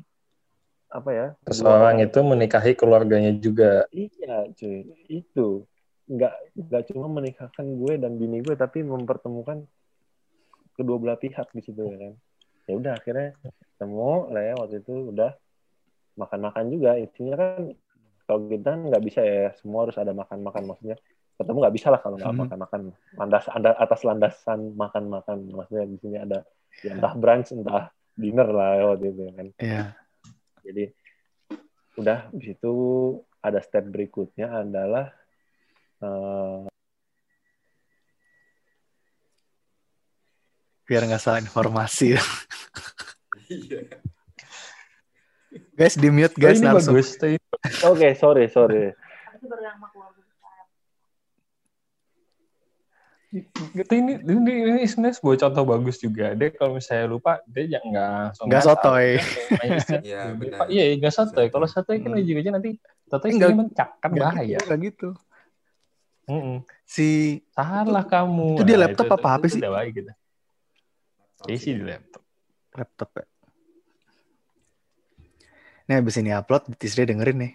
[0.92, 3.88] apa ya Seseorang itu menikahi keluarganya juga.
[3.96, 5.64] iya cuy itu.
[6.04, 9.64] Nggak nggak cuma menikahkan gue dan bini gue tapi mempertemukan
[10.76, 12.12] kedua belah pihak di situ ya kan.
[12.68, 15.32] Ya udah akhirnya ketemu lah ya waktu itu udah
[16.20, 17.00] makan-makan juga.
[17.00, 17.72] Intinya kan
[18.28, 20.96] kalau kita kan nggak bisa ya semua harus ada makan-makan maksudnya
[21.42, 22.40] ketemu nggak bisa lah kalau nggak Hmm.
[22.42, 22.80] makan-makan
[23.14, 26.38] landas ada atas landasan makan-makan maksudnya di sini ada
[26.78, 29.82] ya entah brunch entah dinner lah ya waktu itu ya kan Iya.
[30.62, 30.84] jadi
[31.94, 32.72] udah di situ
[33.38, 35.10] ada step berikutnya adalah
[36.00, 36.64] eh,
[40.82, 42.12] Biar nggak salah informasi.
[43.48, 43.84] Iya.
[45.74, 46.96] guys, di mute Oh, guys ini langsung.
[46.96, 48.96] oke sorry sorry
[53.32, 56.36] Gitu ini ini ini sebenarnya sebuah contoh bagus juga.
[56.36, 59.06] Dia kalau misalnya lupa dia jangan nggak Nggak sotoy.
[60.04, 60.60] Iya, benar.
[60.60, 60.64] lupa.
[60.68, 61.46] Iya, nggak sotoy.
[61.48, 62.20] Kalau sotoy kan Hmm.
[62.20, 62.70] ujung aja nanti
[63.08, 64.60] sotoy Nggak- mencak kan bahaya.
[64.60, 65.08] gitu, nggak gitu.
[66.28, 66.56] Mm-mm.
[66.84, 68.60] Si Salah kamu.
[68.60, 69.60] itu dia Nah, laptop apa HP itu sih?
[69.64, 70.12] Udah baik gitu.
[71.48, 72.22] Iya sih di laptop.
[72.76, 73.24] laptop ya.
[75.88, 77.52] Nih abis ini upload, Tisri dengerin nih.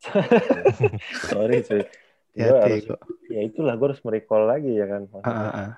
[1.28, 1.60] sorry
[2.30, 2.88] cuy Gue harus-
[3.30, 5.70] ya itulah gue harus merecall lagi ya kan ah.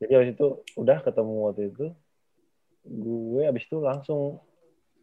[0.00, 0.46] jadi habis itu
[0.76, 1.86] udah ketemu waktu itu
[2.88, 4.40] gue habis itu langsung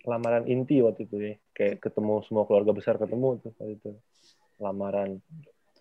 [0.05, 1.33] lamaran inti waktu itu ya.
[1.57, 3.91] Kayak ketemu semua keluarga besar ketemu tuh waktu itu.
[4.61, 5.19] Lamaran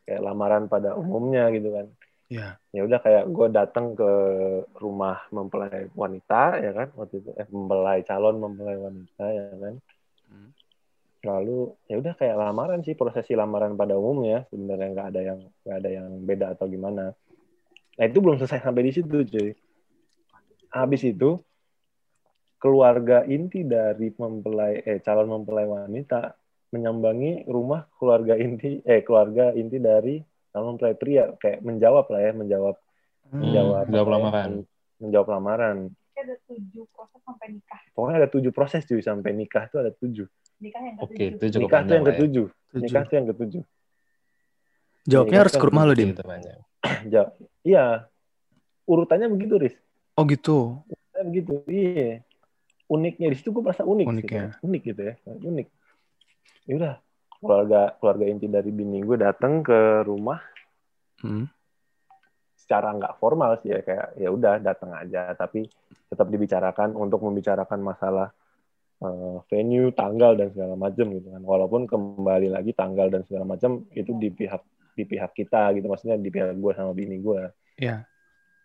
[0.04, 1.88] kayak lamaran pada umumnya gitu kan.
[2.24, 2.56] Iya.
[2.72, 4.10] ya udah kayak gue datang ke
[4.80, 7.30] rumah mempelai wanita ya kan waktu itu.
[7.36, 9.74] Eh mempelai calon mempelai wanita ya kan.
[10.32, 10.48] Hmm.
[11.24, 15.76] Lalu ya udah kayak lamaran sih prosesi lamaran pada umumnya sebenarnya nggak ada yang nggak
[15.80, 17.10] ada yang beda atau gimana
[17.96, 19.50] nah itu belum selesai sampai di situ cuy
[20.70, 21.40] habis itu
[22.58, 26.32] keluarga inti dari mempelai eh calon mempelai wanita
[26.72, 30.18] menyambangi rumah keluarga inti eh keluarga inti dari
[30.50, 32.76] calon mempelai pria kayak menjawab lah ya menjawab
[33.24, 33.40] Hmm.
[33.40, 34.48] menjawab menjawab ya, lamaran.
[34.52, 34.66] men-
[35.00, 35.76] menjawab lamaran
[36.16, 37.80] ada tujuh proses sampai nikah.
[37.90, 41.28] pokoknya ada tujuh proses cuy sampai nikah tuh ada tujuh Nikah yang Oke, ketujuh.
[41.34, 42.10] itu cukup nikah tuh yang ya.
[42.10, 42.80] ketujuh Tujuh.
[42.80, 43.62] nikah tuh yang ketujuh
[45.04, 46.10] Jawabnya harus ke rumah lo, Dim.
[46.10, 46.60] Itu panjang.
[47.12, 47.84] Ja- iya
[48.84, 49.76] urutannya begitu Riz
[50.14, 50.80] Oh gitu.
[50.82, 52.20] Urutannya begitu iya
[52.86, 54.34] uniknya di situ gue merasa unik Unik gitu.
[54.34, 54.46] ya.
[54.60, 55.66] unik gitu ya unik
[56.64, 56.94] ya udah
[57.34, 60.40] keluarga keluarga inti dari bini gue datang ke rumah
[61.16, 61.48] Hmm.
[62.64, 65.36] Secara nggak formal sih ya kayak ya udah datang aja.
[65.36, 65.68] Tapi
[66.08, 68.32] tetap dibicarakan untuk membicarakan masalah
[69.04, 71.42] eh, venue tanggal dan segala macam gitu kan.
[71.44, 74.62] Walaupun kembali lagi tanggal dan segala macam itu di pihak
[74.96, 75.86] di pihak kita gitu.
[75.92, 78.06] Maksudnya di pihak gue sama bini gue Iya.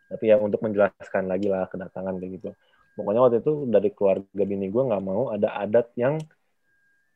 [0.09, 2.49] tapi ya untuk menjelaskan lagi lah kedatangan kayak gitu.
[2.97, 6.17] Pokoknya waktu itu dari keluarga bini gue nggak mau ada adat yang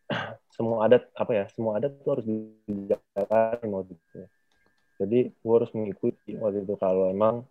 [0.56, 4.20] semua adat apa ya semua adat tuh harus dijalankan waktu itu
[5.02, 7.44] jadi gue harus mengikuti waktu itu kalau emang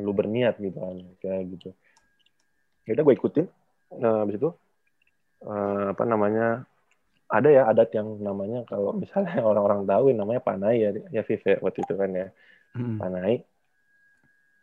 [0.00, 1.70] lu berniat gitu kan kayak gitu.
[2.88, 3.46] Ya udah gue ikutin.
[4.00, 4.50] Nah habis itu
[5.44, 6.66] eh, apa namanya
[7.30, 11.56] ada ya adat yang namanya kalau misalnya orang-orang tahu namanya panai ya ya Viv ya
[11.62, 12.28] waktu itu kan ya.
[12.74, 12.98] Hmm.
[12.98, 13.44] panai.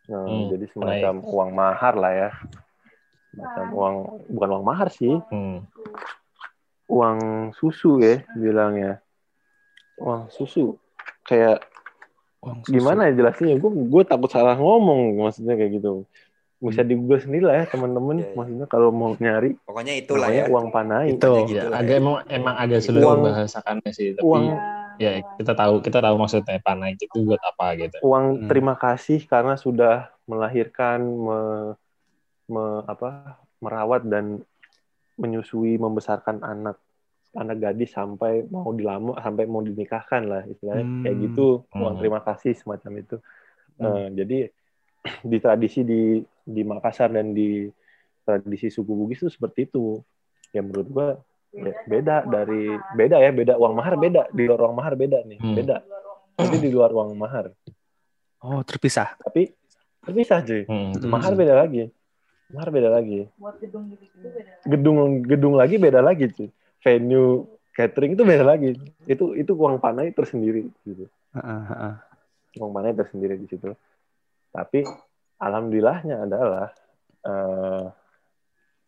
[0.02, 2.30] Nah, Hmm, jadi semacam uang mahar lah ya.
[3.32, 3.94] Semacam uang
[4.34, 5.14] bukan uang mahar sih.
[5.30, 5.64] Hmm.
[6.92, 7.18] uang
[7.56, 9.00] susu ya bilangnya
[9.96, 10.76] uang susu
[11.22, 11.62] kayak
[12.42, 12.74] Uang susu.
[12.74, 16.02] gimana ya jelasnya gue gue takut salah ngomong maksudnya kayak gitu
[16.62, 18.22] bisa di Google sendiri lah ya teman-teman.
[18.22, 18.34] Iya, iya.
[18.38, 20.46] Maksudnya kalau mau nyari Pokoknya itulah ya.
[20.46, 21.18] uang panai.
[21.18, 21.26] Itu.
[21.50, 21.98] Ya, gitu agak ya.
[21.98, 24.44] emang emang agak sulit Uang- membahasakannya sih, tapi Uang
[24.94, 25.10] ya
[25.42, 27.96] kita tahu kita tahu maksudnya panai itu buat apa gitu.
[28.06, 28.46] uang Hmm.
[28.46, 31.74] terima kasih karena sudah melahirkan, me-
[32.46, 34.38] me- apa, merawat dan
[35.14, 36.78] menyusui, membesarkan anak
[37.32, 41.00] anak gadis sampai mau dilamar, sampai mau dinikahkan lah istilahnya Hmm.
[41.00, 42.00] kayak gitu uang Hmm.
[42.00, 43.16] terima kasih semacam itu.
[43.76, 43.84] Hmm.
[43.86, 44.38] Eh, jadi
[45.30, 46.00] di tradisi di
[46.42, 47.66] di Makassar dan di
[48.22, 49.98] tradisi suku Bugis itu seperti itu.
[50.52, 51.08] Ya menurut gua
[51.50, 55.40] ya, beda dari beda ya beda uang mahar beda di luar uang mahar beda nih
[55.40, 55.56] Hmm.
[55.56, 55.76] beda.
[56.38, 57.48] Jadi di luar uang mahar
[58.42, 59.14] Oh, terpisah.
[59.16, 59.54] tapi
[60.02, 61.86] terpisah cuy Hmm, mahar beda lagi
[62.50, 64.28] mahar beda lagi buat gedung gitu
[64.66, 66.50] gedung gedung lagi beda lagi cuy
[66.82, 68.76] venue catering itu beda lagi
[69.08, 71.94] itu itu uang panai tersendiri gitu Heeh, heeh.
[72.60, 73.72] uang panai tersendiri di situ
[74.52, 74.84] tapi
[75.40, 76.68] alhamdulillahnya adalah
[77.24, 77.86] eh,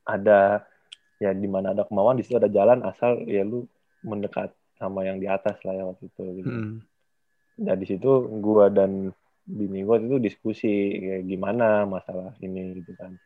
[0.05, 0.63] ada
[1.17, 3.65] ya di mana ada kemauan di situ ada jalan asal ya lu
[4.05, 6.51] mendekat sama yang di atas lah ya waktu itu gitu.
[6.51, 6.85] Hmm.
[7.65, 8.11] Nah di situ
[8.43, 9.09] gua dan
[9.47, 13.17] bini gua itu diskusi kayak gimana masalah ini gitu kan.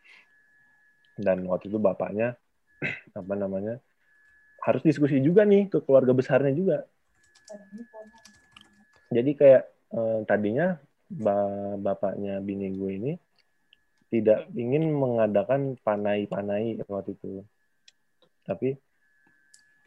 [1.18, 2.38] Dan waktu itu bapaknya
[3.18, 3.82] apa namanya
[4.62, 6.78] harus diskusi juga nih ke keluarga besarnya juga.
[9.08, 9.62] Jadi kayak
[9.94, 10.76] eh, tadinya
[11.08, 13.12] ba- bapaknya bini gue ini
[14.08, 17.44] tidak ingin mengadakan panai-panai waktu itu.
[18.44, 18.76] Tapi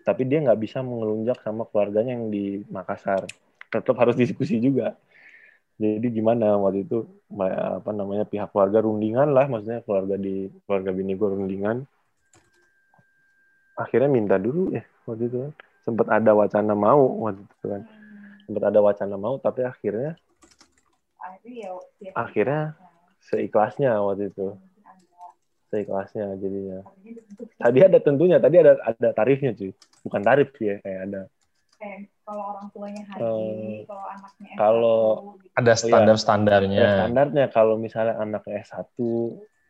[0.01, 3.29] tapi dia nggak bisa mengelunjak sama keluarganya yang di Makassar
[3.69, 4.97] tetap harus diskusi juga.
[5.81, 7.09] Jadi gimana waktu itu
[7.41, 11.77] apa namanya pihak keluarga rundingan lah, maksudnya keluarga di keluarga bini gue rundingan.
[13.81, 15.39] Akhirnya minta dulu ya waktu itu
[15.81, 17.81] sempat ada wacana mau waktu itu kan.
[18.45, 20.13] Sempat ada wacana mau tapi akhirnya
[22.13, 22.87] akhirnya ya
[23.21, 24.47] seikhlasnya waktu itu.
[25.71, 26.83] Seikhlasnya jadinya.
[27.55, 29.71] Tadi ada tentunya tadi ada ada tarifnya cuy.
[30.03, 31.21] Bukan tarif sih ya kayak ada.
[31.79, 35.49] Kayak kalau orang tuanya haji Eh, kalau anaknya S1, kalau- gitu.
[35.57, 36.87] Ada standar ya, standarnya.
[36.95, 38.97] standarnya kalau misalnya anaknya S1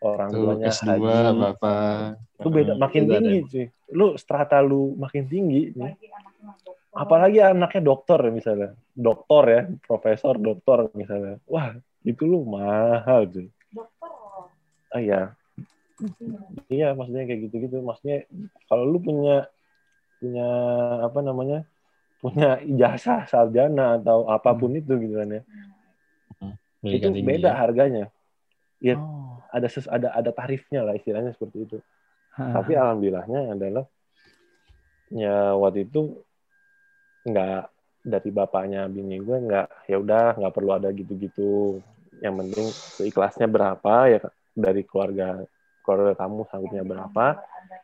[0.01, 1.37] orang Tuh tuanya S2 haji.
[1.37, 2.01] bapak.
[2.35, 3.19] itu beda Hmm, makin itu ada.
[3.21, 5.61] tinggi cuy lu strata lu makin tinggi.
[5.71, 6.73] Nih apalagi anaknya dokter.
[6.91, 8.69] Apalagi anaknya dokter ya misalnya.
[8.91, 11.35] Dokter ya profesor dokter misalnya.
[11.45, 11.69] Wah
[12.01, 13.47] itu lu mahal cuy.
[13.69, 14.11] Dokter.
[14.89, 15.21] Ah iya.
[16.67, 18.25] Iya maksudnya kayak gitu gitu maksudnya
[18.65, 19.45] kalau lu punya
[20.17, 20.47] punya
[21.03, 21.61] apa namanya
[22.17, 25.41] punya ijazah sarjana atau apa pun itu gitu kan ya.
[26.81, 27.57] Itu Pendidikan tinggi beda ya.
[27.59, 28.05] harganya
[28.81, 28.97] Iya.
[28.97, 29.37] Oh.
[29.53, 31.77] ada ses ada ada tarifnya lah istilahnya seperti itu
[32.33, 32.53] Heeh.
[32.55, 33.85] tapi alhamdulillahnya adalah
[35.11, 36.17] ya waktu itu
[37.27, 37.61] nggak
[38.01, 41.77] dari bapaknya bini gue nggak ya udah nggak perlu ada gitu-gitu
[42.17, 44.19] yang penting seikhlasnya berapa ya
[44.57, 45.45] dari keluarga
[45.85, 47.25] keluarga kamu sanggupnya berapa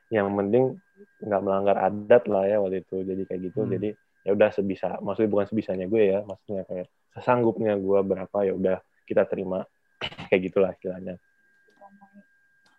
[0.10, 0.82] yang penting
[1.22, 3.72] nggak melanggar adat lah ya waktu itu jadi kayak gitu Hmm.
[3.78, 3.90] jadi
[4.26, 8.78] ya udah sebisa maksudnya bukan sebisanya gue ya maksudnya kayak sesanggupnya gue berapa ya udah
[9.06, 9.64] kita terima
[10.30, 11.16] kayak gitulah istilahnya.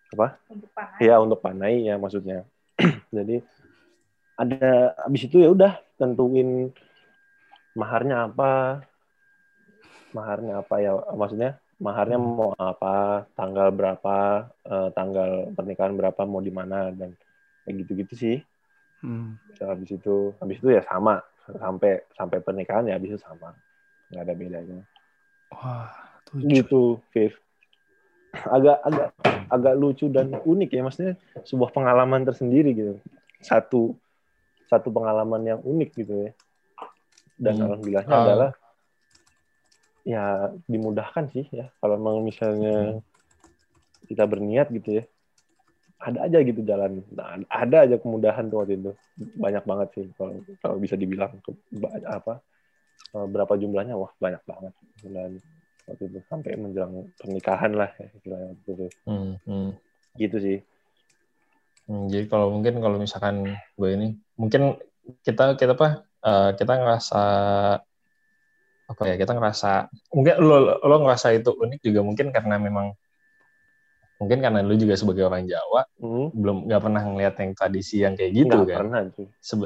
[0.08, 0.40] Apa?
[0.48, 0.70] untuk
[1.04, 2.48] ya untuk panai ya maksudnya.
[3.16, 3.44] Jadi
[4.38, 6.72] ada habis itu ya udah tentuin
[7.76, 8.82] maharnya apa.
[10.16, 16.50] Maharnya apa ya maksudnya maharnya mau apa tanggal berapa eh, tanggal pernikahan berapa mau di
[16.50, 17.12] mana dan
[17.68, 18.38] kayak gitu-gitu sih.
[18.98, 19.38] Hmm.
[19.62, 21.20] habis itu habis itu ya sama.
[21.48, 23.52] Sampai sampai pernikahan ya habis itu sama.
[24.08, 24.80] Nggak ada bedanya.
[25.52, 26.07] Wah.
[26.36, 27.32] Gitu Viv.
[28.32, 29.08] Agak agak
[29.48, 31.14] agak lucu dan unik ya maksudnya
[31.48, 32.94] sebuah pengalaman tersendiri gitu.
[33.40, 33.96] Satu
[34.68, 36.30] satu pengalaman yang unik gitu ya.
[37.40, 37.64] Dan Hmm.
[37.70, 38.22] alhamdulillahnya Ah.
[38.24, 38.50] adalah
[40.04, 40.24] ya
[40.68, 41.72] dimudahkan sih ya.
[41.80, 43.00] Kalau memang misalnya
[44.08, 45.04] kita berniat gitu ya
[45.98, 47.02] ada aja gitu jalan.
[47.10, 48.92] Nah, ada aja kemudahan tuh waktu itu.
[49.34, 51.34] Banyak banget sih kalau kalau bisa dibilang.
[51.42, 51.58] Ke-
[52.06, 52.38] apa
[53.18, 53.98] eh, berapa jumlahnya?
[53.98, 54.72] Wah banyak banget.
[55.02, 55.42] Dan
[55.88, 58.86] waktu itu sampai menjelang pernikahan lah ya, waktu itu.
[59.08, 59.70] Hmm, hmm.
[60.20, 60.58] gitu sih.
[61.88, 64.76] Hmm, jadi kalau mungkin kalau misalkan gue ini mungkin
[65.24, 67.22] kita kita apa eh, kita ngerasa
[68.88, 72.92] apa ya kita ngerasa mungkin lo lo ngerasa itu unik juga mungkin karena memang
[74.18, 78.18] mungkin karena lu juga sebagai orang Jawa hmm, belum nggak pernah ngeliat yang tradisi yang
[78.18, 78.78] kayak gitu nggak kan.
[78.82, 79.00] pernah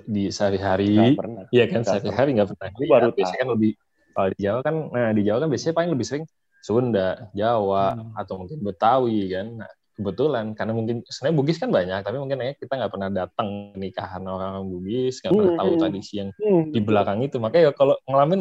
[0.05, 1.43] di sehari-hari nggak pernah.
[1.55, 2.69] iya kan sehari-hari nggak pernah.
[2.77, 3.17] Gue baru lihat.
[3.17, 3.73] biasanya kan lebih
[4.13, 6.25] kalau di Jawa kan nah di Jawa kan biasanya paling lebih sering
[6.63, 8.15] Sunda Jawa Hmm.
[8.15, 12.55] atau mungkin Betawi kan nah, kebetulan karena mungkin sebenarnya Bugis kan banyak tapi mungkin ya
[12.57, 15.81] kita nggak pernah datang nikahan orang Bugis nggak pernah Hmm, tahu hmm.
[15.83, 18.41] tradisi yang Hmm, di belakang itu makanya ya kalau ngalamin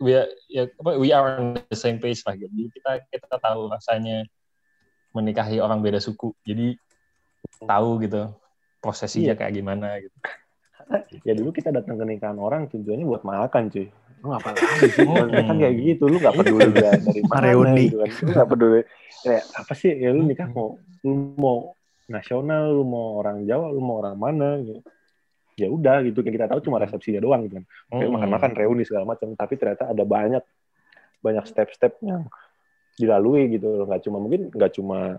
[0.00, 3.68] we are, ya, apa, we are on the same page lah jadi kita kita tahu
[3.68, 4.24] rasanya
[5.12, 6.32] menikahi orang beda suku.
[6.40, 6.72] Jadi
[7.60, 8.32] tahu gitu
[8.80, 9.38] prosesinya Iya.
[9.38, 10.16] kayak gimana gitu.
[11.22, 13.86] ya dulu kita datang ke nikahan orang tujuannya buat makan cuy
[14.22, 15.28] lu apa lagi sih Hmm.
[15.34, 17.84] kan kayak gitu lu nggak peduli dari mana Reuni.
[17.90, 18.10] gitu kan.
[18.22, 18.80] Lu nggak peduli.
[19.22, 19.90] Kayak apa sih?
[19.92, 21.56] Ya lu nikah mau lu mau
[22.06, 24.78] nasional lu mau orang Jawa lu mau orang mana gitu.
[25.58, 27.64] Ya udah gitu yang kita tahu cuma resepsinya doang gitu kan.
[27.90, 28.14] Kayak Mm-mm.
[28.14, 29.34] makan-makan reuni segala macam.
[29.34, 30.44] Tapi ternyata ada banyak
[31.18, 32.26] banyak step-step yang
[32.94, 33.86] dilalui gitu loh.
[33.90, 35.18] Nggak cuma mungkin nggak cuma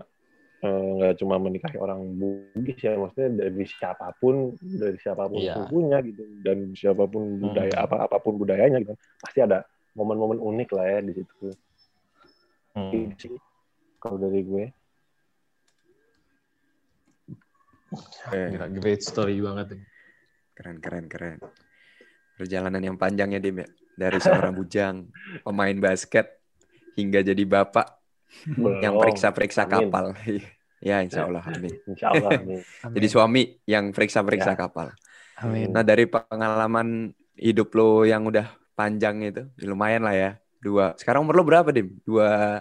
[0.64, 5.54] nggak cuma menikahi orang Bugis ya maksudnya dari siapa pun dari siapa pun Iya.
[5.58, 9.60] sukunya gitu dan siapa pun budaya apa apa pun budayanya gitu pasti ada
[9.92, 11.52] momen-momen unik lah ya di situ
[12.72, 12.90] Hmm.
[12.90, 13.38] Gitu
[13.98, 14.64] kalau dari gue
[18.26, 19.78] Eh, Gila, great story banget.
[19.78, 19.84] ini.
[20.50, 21.38] keren keren keren.
[22.34, 23.68] Perjalanan yang panjang ya Dim ya.
[23.92, 25.06] Dari seorang bujang,
[25.40, 26.26] pemain basket
[26.94, 27.86] hingga jadi bapak
[28.80, 29.02] yang Belum.
[29.02, 29.88] periksa-periksa Amin.
[29.88, 30.04] kapal.
[30.84, 31.72] ya insya Allah amin.
[31.86, 32.60] Insya Allah nih.
[32.94, 34.58] Jadi suami yang periksa-periksa Ya.
[34.58, 34.92] kapal.
[35.36, 35.70] Amin.
[35.70, 40.30] Nah dari pengalaman hidup lo yang udah panjang itu, lumayan lah ya.
[40.58, 40.94] Dua.
[40.94, 41.98] Sekarang umur lo berapa Dim?
[42.00, 42.60] Dua.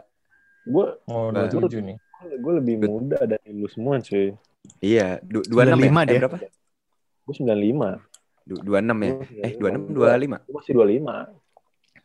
[0.63, 1.45] gue Oh, Nah.
[1.45, 1.97] 27 nih.
[2.39, 4.32] gue lebih muda dari lu semua cuy
[4.80, 5.19] Iya.
[5.19, 5.91] du- Dua enam ya?
[5.91, 6.19] 95 Eh, dia.
[6.24, 6.38] berapa?
[7.24, 7.89] gue 95
[8.43, 9.11] Du- Dua enam ya?
[9.43, 9.59] Eh 95.
[9.59, 10.38] dua enam dua lima.
[10.39, 11.15] gue masih 25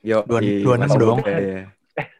[0.02, 0.18] Yo.
[0.26, 1.18] Dua- iya, 26 masih dong.
[1.22, 1.62] ya.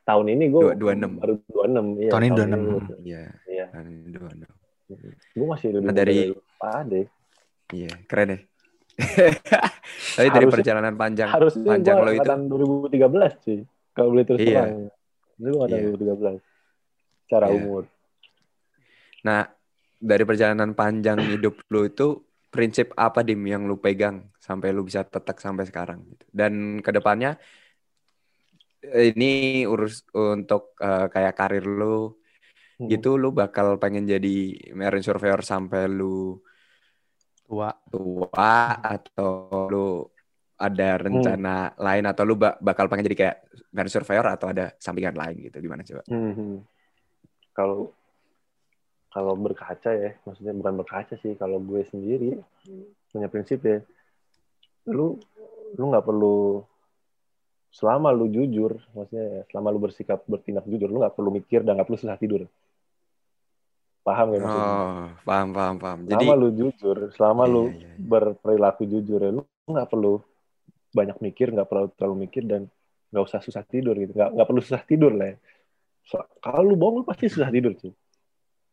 [0.08, 1.20] Tahun ini gue Dua- 26.
[1.20, 2.60] baru 26 iya, Tahun ini 26.
[2.64, 3.22] gua- Iya.
[3.44, 3.64] Iya.
[3.68, 4.50] tahun ini dua enam.
[5.28, 7.02] gue masih lebih Nah, dari- dari Pak Ade
[7.68, 8.38] Iya, keren ya.
[10.16, 12.18] Tapi dari Harusnya- perjalanan panjang harusnya panjang lo itu.
[12.18, 13.58] angkatan 2013 sih
[13.92, 14.48] kalau boleh terus Iya.
[14.64, 14.72] terang
[15.36, 15.78] itu gue Iya.
[15.92, 16.40] 2013
[17.22, 17.56] secara Iya.
[17.58, 17.82] umur
[19.20, 19.42] Nah,
[19.94, 22.06] dari perjalanan panjang hidup lu itu
[22.48, 26.24] prinsip apa dim yang lu pegang sampai lu bisa tetap sampai sekarang gitu.
[26.28, 27.36] Dan ke depannya
[28.84, 32.14] ini urus untuk eh, kayak karir lu
[32.78, 32.86] Hmm.
[32.94, 36.38] gitu lu bakal pengen jadi marine surveyor sampai lu
[37.42, 37.74] Tua.
[37.90, 40.06] tua atau lu
[40.62, 43.36] ada rencana lain atau lu ba- bakal pengen jadi kayak
[43.74, 46.06] marine surveyor atau ada sampingan lain gitu gimana coba?
[46.06, 46.62] Mhm.
[47.50, 47.90] Kalau
[49.10, 51.34] kalau berkaca ya, maksudnya bukan berkaca sih.
[51.34, 52.38] Kalau gue sendiri
[53.10, 53.82] punya prinsip ya,
[54.86, 55.18] lu
[55.74, 56.62] lu nggak perlu
[57.68, 61.76] selama lu jujur, maksudnya ya, selama lu bersikap bertindak jujur, lu nggak perlu mikir dan
[61.76, 62.48] nggak perlu susah tidur.
[64.02, 64.72] Paham gak maksudnya?
[64.72, 65.98] Oh, paham paham paham.
[66.08, 67.92] Jadi selama lu jujur, selama Iya, lu iya, iya.
[68.00, 70.12] berperilaku jujur ya, lu nggak perlu
[70.96, 72.72] banyak mikir, nggak perlu terlalu mikir dan
[73.12, 75.32] nggak usah susah tidur gitu, nggak nggak perlu susah tidur lah.
[75.32, 75.36] Ya.
[76.08, 77.92] So- kalau lu bohong lu pasti susah tidur sih.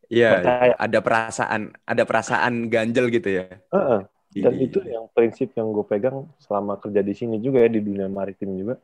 [0.06, 0.38] Iya,
[0.78, 3.60] ada perasaan, ada perasaan ganjel gitu ya.
[3.74, 4.00] Heeh.
[4.36, 7.80] Dan Di- itu yang prinsip yang gue pegang selama kerja di sini juga ya di
[7.80, 8.76] dunia maritim juga.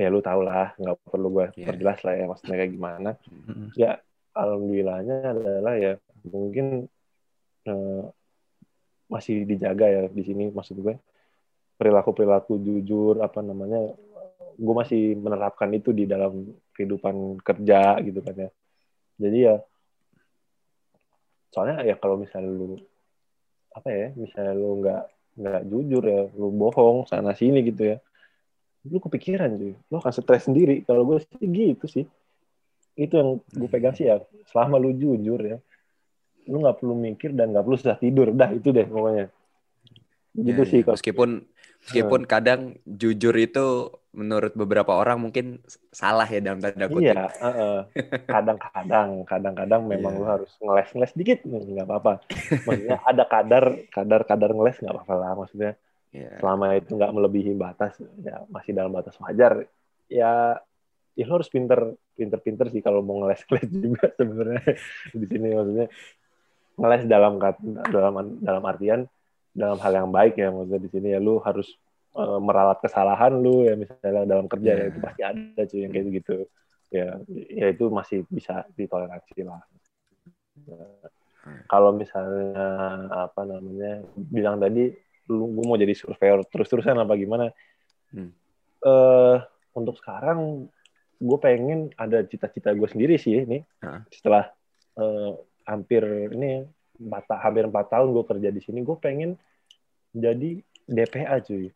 [0.00, 1.66] Ya lu tau lah, nggak perlu gue Iya.
[1.68, 3.10] perjelas lah ya maksudnya kayak gimana.
[3.28, 3.68] Mm-mm.
[3.76, 4.00] Ya
[4.32, 5.92] alhamdulillahnya adalah ya
[6.24, 6.88] mungkin
[7.68, 8.02] eh,
[9.12, 10.96] masih dijaga ya di sini maksud gue
[11.76, 13.92] perilaku perilaku jujur apa namanya
[14.56, 18.50] gue masih menerapkan itu di dalam kehidupan kerja gitu kan ya.
[19.20, 19.56] Jadi ya
[21.52, 22.80] soalnya ya kalau misalnya lu
[23.72, 25.02] apa ya misalnya lu nggak
[25.32, 27.96] nggak jujur ya lu bohong sana sini gitu ya.
[28.84, 29.72] Lu kepikiran cuy.
[29.88, 30.82] Lu akan stres sendiri.
[30.82, 32.04] Kalau gue sih gitu sih.
[32.98, 34.20] Itu yang gue pegang sih ya.
[34.50, 35.58] Selama lu jujur ya
[36.42, 38.34] lu nggak perlu mikir dan nggak perlu susah tidur.
[38.34, 39.30] Dah itu deh pokoknya.
[40.34, 40.84] Gitu Iya, sih iya.
[40.88, 40.98] kalau
[41.82, 45.58] Meskipun meskipun kadang jujur itu menurut beberapa orang mungkin
[45.90, 47.16] salah ya dalam tanda kutip.
[47.16, 47.78] Iya, heeh.
[48.28, 50.20] kadang-kadang, kadang-kadang memang Iya.
[50.20, 52.12] lu harus ngeles-ngeles dikit, nggak apa-apa.
[52.68, 55.32] Maksudnya ada kadar, kadar-kadar ngeles nggak apa-apa lah.
[55.34, 55.72] Maksudnya
[56.12, 56.38] Iya.
[56.38, 59.64] selama itu nggak melebihi batas, ya masih dalam batas wajar.
[60.12, 60.60] Ya,
[61.16, 64.76] ya lu harus pinter, pinter-pinter sih kalau mau ngeles-ngeles juga sebenarnya
[65.16, 65.86] di sini maksudnya
[66.78, 67.32] ngeles dalam
[67.90, 69.00] dalam dalam artian
[69.52, 71.68] dalam hal yang baik ya maksudnya di sini ya lu harus
[72.12, 74.88] eh, meralat kesalahan lu ya misalnya dalam kerja ya Iya.
[74.90, 76.36] itu pasti ada cuy yang kayak gitu
[76.92, 77.08] ya
[77.48, 79.60] ya itu masih bisa ditoleransi lah
[81.66, 82.64] kalau misalnya
[83.10, 84.94] apa namanya bilang tadi
[85.26, 87.50] lu gue mau jadi surveyor terus-terusan apa gimana
[88.12, 88.28] Hmm.
[88.84, 89.36] eh
[89.72, 90.68] untuk sekarang
[91.16, 94.04] gue pengen ada cita-cita gue sendiri sih ini Hah?
[94.12, 94.52] setelah
[95.00, 95.32] eh,
[95.64, 99.36] hampir ini empat hampir empat tahun gue kerja di sini gue pengen
[100.12, 101.72] jadi DPA cuy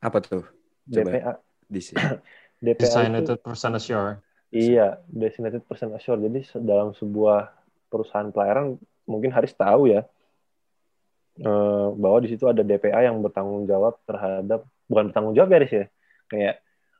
[0.00, 0.44] Apa tuh?
[0.88, 1.32] Coba DPA
[1.68, 2.00] di sini.
[2.64, 4.20] DPA itu Designated person assure.
[4.50, 7.54] iya designated person assure jadi dalam sebuah
[7.88, 8.76] perusahaan pelayaran
[9.06, 10.04] mungkin Haris tahu ya
[11.38, 15.72] eh, bahwa di situ ada DPA yang bertanggung jawab terhadap bukan bertanggung jawab ya Haris
[15.72, 15.86] ya
[16.28, 16.56] kayak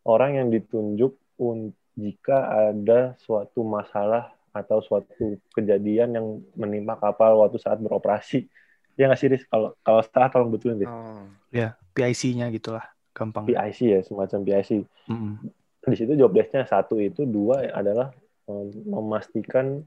[0.07, 1.13] orang yang ditunjuk
[1.43, 6.27] un- jika ada suatu masalah atau suatu kejadian yang
[6.59, 8.51] menimpa kapal waktu saat beroperasi.
[8.99, 9.45] Ya nggak sih, Riz?
[9.47, 10.91] Kalau kalau salah tolong betulin deh.
[10.91, 11.25] Oh.
[11.51, 12.85] Ya, PIC-nya gitulah,
[13.15, 13.47] gampang.
[13.47, 14.87] PIC ya, semacam PIC.
[15.11, 15.35] Mm-mm.
[15.81, 18.13] Di situ job desk-nya satu itu, dua adalah
[18.51, 19.81] eh, memastikan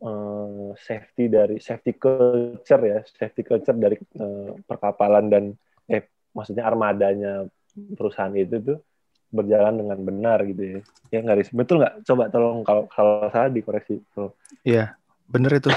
[0.00, 5.44] eh, safety dari safety culture ya, safety culture dari eh, perkapalan dan
[5.90, 7.50] eh maksudnya armadanya
[7.98, 8.78] perusahaan itu tuh
[9.30, 10.80] berjalan dengan benar gitu ya.
[11.10, 11.50] Ya nggak Riz?
[11.50, 12.06] Betul nggak?
[12.06, 13.98] Coba tolong kalau kalau salah dikoreksi.
[14.14, 14.30] Tuh.
[14.62, 14.94] Iya,
[15.26, 15.70] bener itu.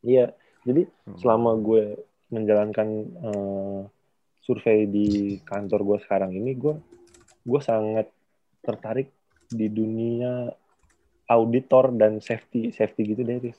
[0.00, 1.18] Iya, jadi Hmm.
[1.18, 1.98] selama gue
[2.30, 3.80] menjalankan eh,
[4.44, 6.78] survei di kantor gue sekarang ini, gue
[7.44, 8.08] gue sangat
[8.64, 9.12] tertarik
[9.48, 10.52] di dunia
[11.28, 13.58] auditor dan safety safety gitu deh, Riz.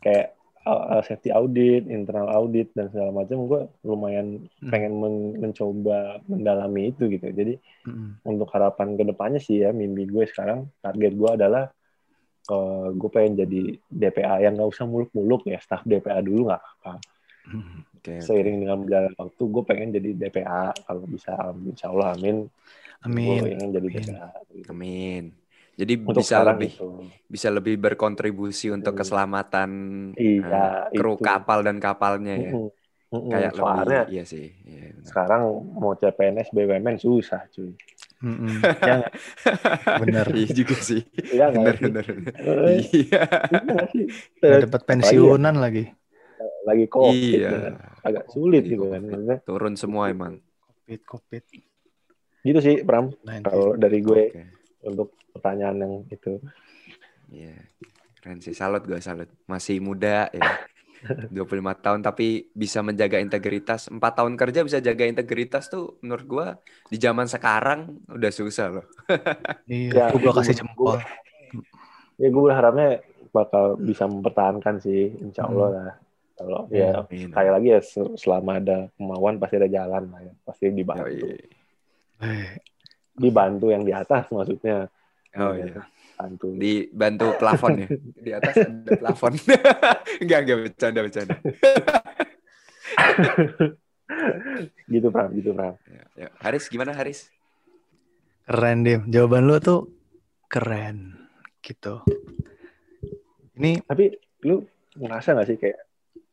[0.00, 0.37] Kayak
[0.68, 4.26] uh, uh, safety audit, internal audit dan segala macam, gue lumayan
[4.60, 4.68] Hmm.
[4.68, 7.24] pengen men- mencoba mendalami itu gitu.
[7.32, 7.56] Jadi
[7.88, 8.20] Mm-mm.
[8.28, 11.64] untuk harapan ke depannya sih ya, mimpi gue sekarang target gue adalah
[12.48, 16.94] eh, gue pengen jadi DPA yang nggak usah muluk-muluk ya, staff DPA dulu nggak apa-apa
[17.48, 17.80] Mm.
[17.96, 18.24] Oke, oke.
[18.28, 21.32] seiring dengan berjalan waktu gue pengen jadi DPA kalau bisa
[21.64, 22.44] insya Allah amin
[23.08, 23.40] Amin.
[23.40, 24.04] gue pengen jadi Amin.
[24.04, 24.28] DPA.
[24.68, 25.24] Amin.
[25.78, 26.88] Jadi untuk bisa lebih itu
[27.24, 29.00] bisa lebih berkontribusi untuk Hmm.
[29.00, 29.70] keselamatan
[30.12, 31.22] Iya, eh, kru itu.
[31.22, 32.50] kapal dan kapalnya ya.
[32.50, 32.68] Mm-mm.
[33.08, 33.30] Mm-mm.
[33.30, 34.46] Kayak soalnya lebih iya sih.
[34.60, 35.06] Iya, benar.
[35.06, 35.40] sekarang
[35.72, 37.72] mau CPNS BUMN susah cuy
[38.18, 38.58] Mm-mm.
[38.90, 38.96] ya
[39.96, 40.26] Bener.
[40.34, 41.06] Iya juga sih.
[41.30, 41.84] Iya Benar sih?
[41.84, 42.04] benar.
[42.04, 43.22] Eh, Iya.
[43.48, 44.04] iya nggak sih?
[44.42, 45.84] Dapat pensiunan lagi.
[46.64, 47.48] lagi covid Iya.
[47.48, 47.74] ya kan?
[48.00, 49.02] agak sulit Lagi gitu kan
[49.40, 50.42] Turun semua emang.
[50.60, 51.42] Covid, Covid.
[52.40, 53.42] gitu sih Pram 19.
[53.42, 54.42] kalau dari gue Oke.
[54.88, 56.40] Untuk pertanyaan yang itu
[57.28, 57.60] Iya.
[58.18, 58.56] Keren sih.
[58.56, 59.28] Salut gue salut.
[59.44, 60.56] Masih muda ya.
[61.30, 63.86] 25 tahun tapi bisa menjaga integritas.
[63.86, 66.46] 4 tahun kerja bisa jaga integritas tuh menurut gua
[66.90, 68.86] di zaman sekarang udah susah loh.
[69.70, 70.98] Iya, Ya, gua kasih jempol.
[72.18, 72.98] ya gue berharapnya
[73.30, 75.94] bakal bisa mempertahankan sih insya Allah lah
[76.34, 77.30] kalau ya Amin.
[77.30, 81.38] sekali lagi ya se- selama ada kemauan pasti ada jalan lah ya pasti dibantu Yoi.
[82.18, 82.58] Eh,
[83.18, 84.86] dibantu yang di atas maksudnya
[85.36, 85.82] Oh Ya, iya.
[86.16, 87.88] bantu Dibantu plafon ya.
[88.26, 89.32] Di atas ada plafon.
[90.24, 91.36] enggak, enggak bercanda bercanda.
[94.88, 96.28] gitu Pram gitu Pram Ya, ya.
[96.40, 97.28] Haris gimana Haris?
[98.48, 99.04] Keren, Dim.
[99.12, 99.92] Jawaban lu tuh
[100.48, 101.28] keren.
[101.60, 102.00] Gitu.
[103.60, 104.16] Ini tapi
[104.48, 104.64] lu
[104.96, 105.78] ngerasa gak sih kayak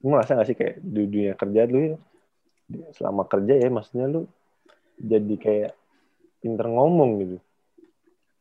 [0.01, 1.97] lu ngerasa gak sih kayak di dunia kerja lu ya,
[2.95, 4.23] selama kerja ya maksudnya lu
[4.95, 5.71] jadi kayak
[6.45, 7.37] pinter ngomong gitu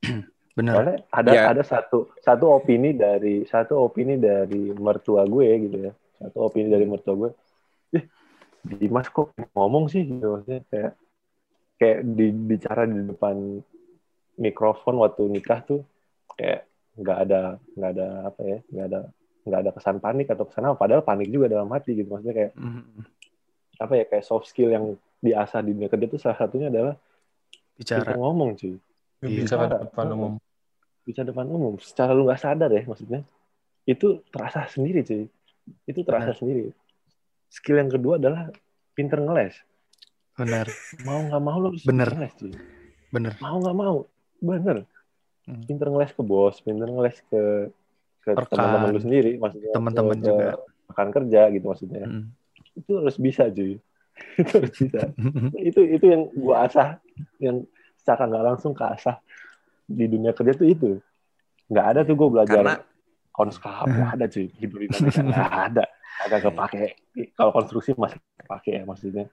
[0.54, 0.72] bener.
[0.76, 1.42] Soalnya ada Ya.
[1.50, 5.92] ada satu satu opini dari satu opini dari mertua gue gitu ya.
[6.20, 7.30] Satu opini dari mertua gue.
[7.96, 8.04] Eh,
[8.62, 10.92] Dimas kok ngomong sih gitu maksudnya kayak
[11.74, 13.58] kayak di, bicara di depan
[14.36, 15.80] mikrofon waktu nikah tuh
[16.34, 17.40] kayak nggak ada
[17.74, 19.00] nggak ada apa ya nggak ada
[19.44, 22.52] nggak ada kesan panik atau kesan apa padahal panik juga dalam hati gitu maksudnya kayak
[22.54, 23.02] Mm,
[23.74, 26.94] apa ya kayak soft skill yang diasah di dunia kerja itu salah satunya adalah
[27.74, 28.14] Bicara.
[28.14, 28.76] ngomong cuy
[29.20, 29.40] Iya.
[29.40, 29.80] bisa Bicara.
[29.80, 30.32] depan umum
[31.02, 33.20] bisa depan umum secara lu nggak sadar ya maksudnya
[33.84, 35.24] itu terasa sendiri cuy
[35.84, 36.36] itu terasa Benar.
[36.36, 36.64] sendiri
[37.48, 38.48] skill yang kedua adalah
[38.92, 39.56] pinter ngeles
[40.34, 40.66] Bener,
[41.00, 42.04] mau nggak mau lu harus Bener.
[42.04, 42.52] pinter ngeles cuy
[43.10, 43.32] bener.
[43.38, 43.96] mau nggak mau
[44.38, 44.78] bener
[45.44, 45.60] Hmm.
[45.62, 47.68] pinter ngeles ke bos pinter ngeles ke
[48.18, 50.56] ke teman-teman lu sendiri maksudnya Teman-teman juga.
[50.86, 52.24] rekan kerja gitu maksudnya Mm.
[52.74, 53.76] itu harus bisa cuy
[54.40, 55.00] itu harus bisa.
[55.58, 56.88] Itu itu yang gua asah.
[57.38, 59.16] Yang secara nggak langsung ke asah
[59.84, 60.90] di dunia kerja tuh itu.
[61.68, 62.76] Nggak ada tuh gue belajar Karena
[63.34, 64.46] konskap nggak ada cuy.
[64.60, 65.84] Hidrodinamika nggak ada.
[66.24, 66.84] Agak kepake
[67.34, 69.26] kalau konstruksi masih kepake ya maksudnya.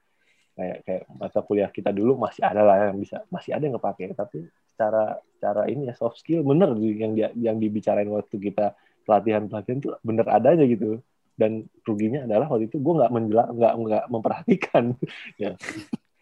[0.52, 3.24] Kayak kayak mata kuliah kita dulu masih ada lah yang bisa.
[3.32, 7.62] Masih ada yang kepake tapi secara secara ini ya soft skill bener yang dia yang
[7.62, 8.74] dibicarain waktu kita
[9.06, 11.04] pelatihan pelatihan tuh bener adanya gitu
[11.42, 14.84] dan ruginya adalah waktu itu gue nggak menjelak nggak nggak memperhatikan
[15.42, 15.58] ya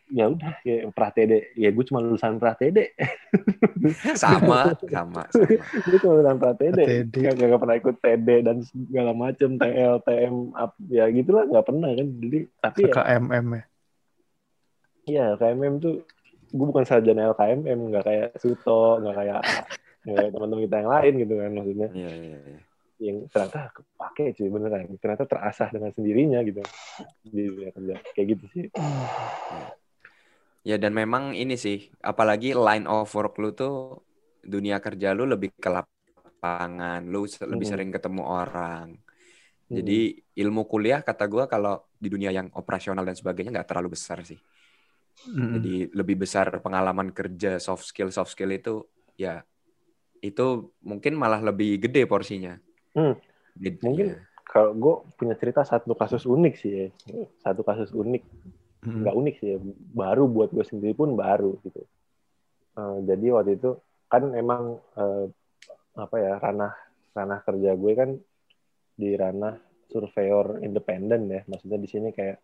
[0.09, 2.95] ya udah ya pra TD ya gue cuma lulusan pra TD
[4.17, 5.23] sama, sama, sama.
[5.85, 7.15] gue cuma lulusan pra TD TD.
[7.19, 11.89] nggak nggak pernah ikut TD dan segala macem TL TM up, ya gitulah nggak pernah
[11.93, 13.63] kan jadi tapi ya KMM ya.
[15.09, 16.05] Iya, LKMM tuh
[16.49, 19.41] gue bukan sarjana LKMM, nggak kayak Suto, nggak kayak
[20.05, 21.89] kayak teman-teman kita yang lain gitu kan maksudnya.
[21.93, 22.61] Iya, iya, iya.
[22.99, 26.59] Yang ternyata kepake cuy beneran, ternyata terasah dengan sendirinya gitu
[27.23, 27.95] di dunia kerja.
[28.11, 28.63] Kayak gitu sih.
[30.67, 34.03] Ya dan memang ini sih, apalagi line of work lu tuh
[34.43, 37.71] dunia kerja lu lebih ke lapangan, lu lebih Mhm.
[37.71, 38.99] sering ketemu orang.
[39.69, 44.25] Jadi ilmu kuliah kata gua kalau di dunia yang operasional dan sebagainya nggak terlalu besar
[44.25, 44.41] sih.
[45.29, 45.55] Mm-mm.
[45.55, 48.83] Jadi lebih besar pengalaman kerja, soft skill, soft skill itu
[49.15, 49.45] ya
[50.19, 52.59] itu mungkin malah lebih gede porsinya.
[52.99, 53.15] Hmm,
[53.55, 54.19] Gitu, mungkin ya.
[54.43, 56.87] kalau gue punya cerita satu kasus unik sih ya.
[57.39, 58.23] Satu kasus unik.
[58.79, 59.03] Hmm.
[59.03, 59.57] nggak unik sih ya.
[59.91, 61.83] baru buat gue sendiri pun baru gitu
[62.75, 63.75] Eh, jadi waktu itu
[64.07, 65.25] kan emang eh,
[65.95, 66.71] apa ya ranah
[67.11, 68.09] ranah kerja gue kan
[68.93, 72.39] di ranah surveyor independen ya maksudnya di sini kayak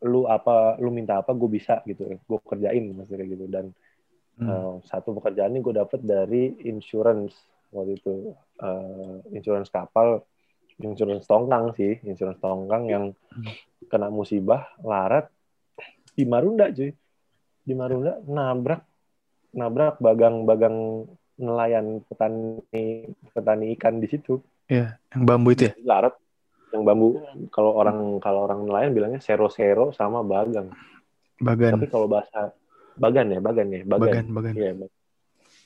[0.00, 3.76] lu apa lu minta apa gue bisa gitu gue kerjain maksudnya gitu dan
[4.36, 4.48] Hmm.
[4.48, 7.32] eh, satu pekerjaan ini gue dapet dari insurance
[7.74, 10.24] waktu itu Eh, insurance kapal
[10.80, 13.04] insurance tongkang sih insurance tongkang yang
[13.92, 15.28] kena musibah larat
[16.16, 16.88] di Marunda cuy.
[17.60, 18.80] Di Marunda nabrak
[19.52, 21.04] nabrak bagang-bagang
[21.36, 22.64] nelayan petani
[23.36, 24.40] petani ikan di situ.
[24.72, 25.72] Iya, yang bambu itu ya.
[25.84, 26.16] larat
[26.72, 27.20] yang bambu.
[27.52, 30.72] Kalau orang kalau orang nelayan bilangnya sero sero sama bagang.
[31.36, 32.56] Bagan, tapi kalau bahasa
[32.96, 34.54] bagan ya bagan ya bagan, bagan, bagan.
[34.56, 34.92] Iya, Bang.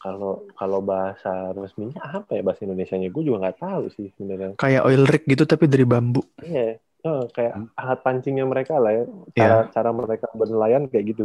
[0.01, 4.89] Kalau kalau bahasa resminya apa ya bahasa Indonesianya gue juga nggak tahu sih sebenarnya Kayak
[4.89, 6.25] oil rig gitu tapi dari bambu.
[6.41, 7.69] Iya, eh, kayak Hmm.
[7.77, 9.05] alat pancingnya mereka lah ya.
[9.37, 11.25] Cara cara mereka bernelayan kayak gitu.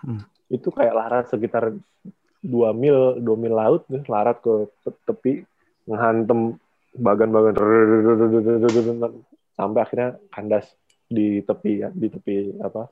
[0.00, 0.24] Hmm.
[0.48, 1.76] Itu kayak larat sekitar
[2.40, 5.32] 2 mil, 2 mil laut nih, larat ke te- tepi
[5.84, 6.56] ngehantem
[6.96, 7.52] bagan-bagan
[9.52, 10.66] sampai akhirnya kandas
[11.08, 12.88] di tepi ya, di tepi apa?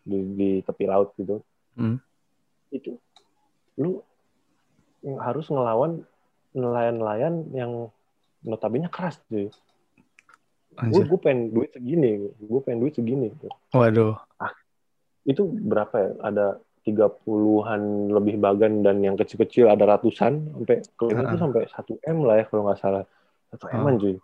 [0.00, 1.44] Di, di tepi laut gitu.
[1.76, 2.00] Hmm.
[2.72, 2.96] Itu
[3.76, 4.00] lu
[5.02, 6.04] harus ngelawan
[6.52, 7.72] nelayan-nelayan yang
[8.42, 9.48] notabene keras cuy.
[10.80, 13.28] Gue gue pengen duit segini, gue pengen duit segini.
[13.70, 14.16] Waduh.
[15.22, 16.10] Itu berapa ya?
[16.22, 16.46] Ada
[16.80, 21.42] 30-an lebih bagan dan yang kecil-kecil ada ratusan sampai klaimnya itu Ah.
[21.42, 23.04] sampai 1 M lah ya kalau nggak salah.
[23.52, 23.94] 1 M Ah.
[23.94, 24.16] cuy.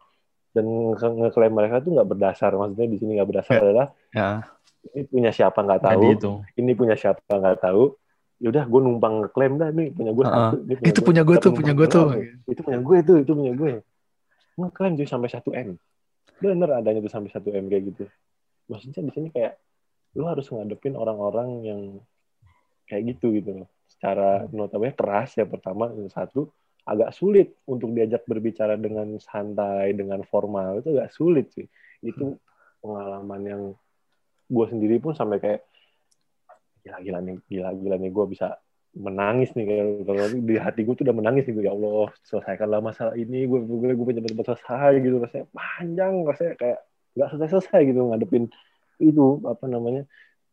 [0.56, 0.64] Dan
[0.96, 2.50] nge- ngeklaim mereka tuh nggak berdasar.
[2.50, 3.62] Maksudnya di sini nggak berdasar Ya.
[3.62, 4.28] adalah Ya.
[4.88, 6.08] ini punya siapa nggak tahu,
[6.56, 7.84] ini punya siapa nggak tahu.
[8.36, 10.56] Yaudah gue numpang ngeklaim dah nih punya gue Ah, satu.
[10.68, 12.06] ini Itu punya gue tuh, punya gue tuh.
[12.44, 13.72] Itu punya gue tuh, itu punya gue.
[14.60, 15.68] Ngeklaim cuy sampai 1 M.
[16.36, 18.04] Bener adanya tuh sampai 1 M kayak gitu.
[18.68, 19.56] Maksudnya di sini kayak
[20.16, 21.80] lu harus ngadepin orang-orang yang
[22.84, 23.68] kayak gitu gitu loh.
[23.88, 26.52] Secara notabene keras ya pertama satu
[26.86, 31.64] agak sulit untuk diajak berbicara dengan santai, dengan formal itu agak sulit sih.
[32.04, 32.36] Itu
[32.84, 33.62] pengalaman yang
[34.46, 35.60] gue sendiri pun sampai kayak
[36.86, 38.54] gila-gila nih, gila-gila nih gue bisa
[38.94, 39.66] menangis nih.
[40.06, 43.44] Kalau di hati gue tuh udah menangis nih ya Allah selesaikanlah masalah ini.
[43.50, 46.78] Gue gue gue punya tempat selesai gitu rasanya panjang rasanya kayak
[47.16, 48.44] nggak selesai selesai gitu ngadepin
[49.02, 50.06] itu apa namanya.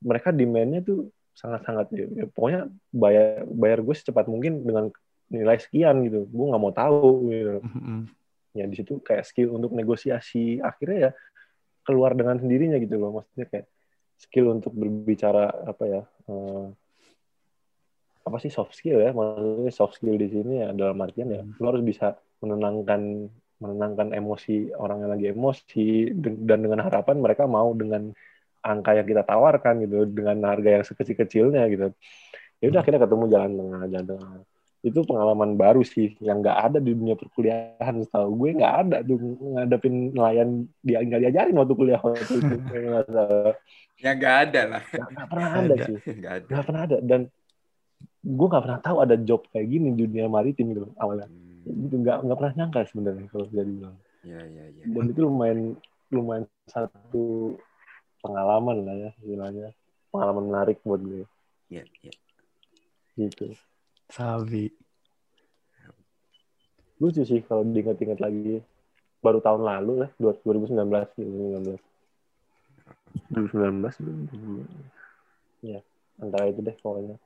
[0.03, 4.91] Mereka demandnya tuh sangat-sangat ya, ya, pokoknya bayar bayar gue secepat mungkin dengan
[5.31, 6.27] nilai sekian gitu.
[6.27, 7.63] Gue nggak mau tahu gitu.
[8.53, 10.59] Ya di situ kayak skill untuk negosiasi.
[10.59, 11.11] Akhirnya ya
[11.87, 13.23] keluar dengan sendirinya gitu loh.
[13.23, 13.65] Maksudnya kayak
[14.17, 16.65] skill untuk berbicara apa ya eh,
[18.23, 19.11] apa sih soft skill ya?
[19.11, 23.27] Maksudnya soft skill di sini ya dalam artian ya lu harus bisa menenangkan
[23.59, 25.87] menenangkan emosi orang yang lagi emosi
[26.43, 28.11] dan dengan harapan mereka mau dengan
[28.63, 31.87] angka yang kita tawarkan gitu dengan harga yang sekecil-kecilnya gitu.
[32.63, 34.31] Ya udah akhirnya ketemu jalan tengah jalan tengah
[34.83, 39.15] itu pengalaman baru sih yang nggak ada di dunia perkuliahan setahu gue nggak ada tuh
[39.55, 40.49] ngadepin nelayan
[40.83, 43.55] dia nggak diajarin waktu kuliah waktu itu Nggak ada-
[43.95, 44.83] Ya nggak ada lah.
[44.83, 45.85] nggak pernah ada Ada.
[45.87, 46.47] sih Nggak ada.
[46.51, 47.21] nggak pernah ada dan
[48.19, 51.31] gue nggak pernah tahu ada job kayak gini di dunia maritim gitu awalnya
[51.63, 54.83] Hmm, gitu nggak nggak pernah nyangka sebenarnya kalau jadi bilang Ya ya ya.
[54.83, 55.59] dan itu lumayan
[56.07, 57.55] lumayan satu
[58.19, 59.71] pengalaman lah ya istilahnya
[60.11, 61.23] pengalaman menarik buat gue
[61.67, 62.11] Ya ya.
[63.15, 63.55] gitu
[64.13, 64.69] Sabi.
[67.01, 68.61] lucu sih kalau diingat-ingat lagi
[69.19, 71.75] baru tahun lalu lah 2019 2019
[73.33, 75.83] 2019 ya
[76.21, 77.19] antara itu deh pokoknya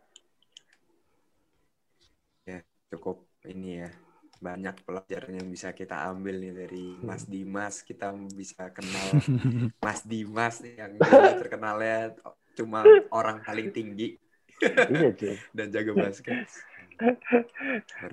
[2.88, 3.92] Cukup ini ya.
[4.38, 7.84] Banyak pelajaran yang bisa kita ambil nih dari Mas Dimas.
[7.84, 9.20] Kita bisa kenal
[9.86, 12.16] Mas Dimas yang dia terkenalnya
[12.56, 12.82] cuma
[13.14, 14.18] orang paling tinggi
[14.64, 15.14] iya
[15.58, 16.50] dan jaga basket.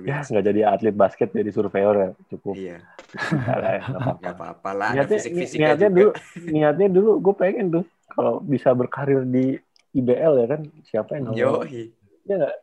[0.01, 2.79] Ya nggak jadi atlet basket jadi surveyor ya cukup Iya,
[3.55, 4.19] lah ya, nggak apa-apa.
[4.21, 4.35] nggak
[4.73, 4.87] lah.
[4.87, 5.97] Ada niatnya, fisik-fisiknya niatnya juga.
[5.97, 6.11] dulu
[6.47, 9.57] niatnya dulu gue pengen tuh kalau bisa berkarir di
[9.93, 11.65] IBL ya kan siapa yang mau
[12.23, 12.55] ya nggak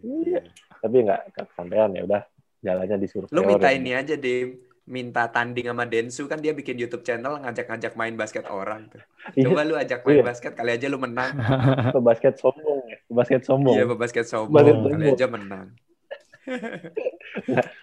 [0.00, 0.40] Iya.
[0.80, 2.22] tapi nggak nggak kesampaian ya udah
[2.60, 3.76] jalannya di surveyor Lu minta ya.
[3.76, 4.48] ini aja, Dim.
[4.90, 8.98] Minta tanding sama Densu kan dia bikin YouTube channel ngajak-ngajak main basket orang tuh.
[9.32, 10.24] Iya, Coba lu ajak main Iya.
[10.26, 11.30] basket kali aja lu menang.
[11.94, 15.14] ke basket sombong ya ke basket sombong Iya, basket sombong Basket kali sombong.
[15.14, 15.66] aja menang.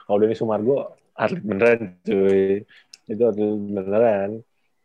[0.03, 0.76] kalau Denny Sumargo
[1.14, 2.68] atlet beneran cuy
[3.08, 4.30] itu atlet beneran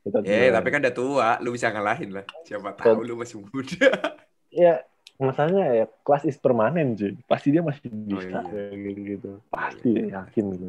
[0.02, 0.54] itu atlet Eh, beneran.
[0.54, 2.24] tapi kan udah tua, lu bisa ngalahin lah.
[2.42, 3.90] Siapa tahu lu masih muda.
[4.52, 4.84] ya
[5.16, 8.74] masalahnya ya kelas is permanen cuy pasti dia masih bisa Oh, iya.
[8.74, 10.66] gitu gitu pasti yakin gitu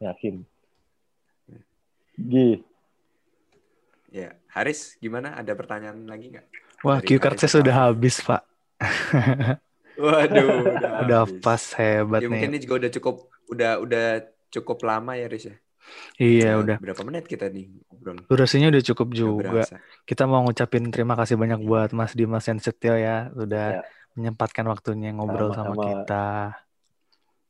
[0.00, 0.34] yakin
[2.16, 2.62] Gi
[4.08, 5.34] Ya, Haris gimana?
[5.34, 6.46] Ada pertanyaan lagi nggak?
[6.86, 8.42] Wah, Dari cue card saya Haris sudah habis, Pak.
[9.98, 11.42] Waduh, udah, Udah habis.
[11.42, 12.54] pas hebat Ya, mungkin nih.
[12.54, 14.06] ini juga udah cukup udah udah
[14.50, 15.56] cukup lama ya, Riz ya.
[16.16, 16.76] Iya, udah.
[16.78, 18.22] Berapa menit kita nih ngobrol?
[18.24, 19.66] Durasinya udah cukup juga.
[20.06, 23.82] Kita mau ngucapin terima kasih banyak buat Mas Dimas yang setia ya, udah Ya.
[24.14, 25.84] menyempatkan waktunya ngobrol sama Sama-sama.
[25.90, 26.26] kita.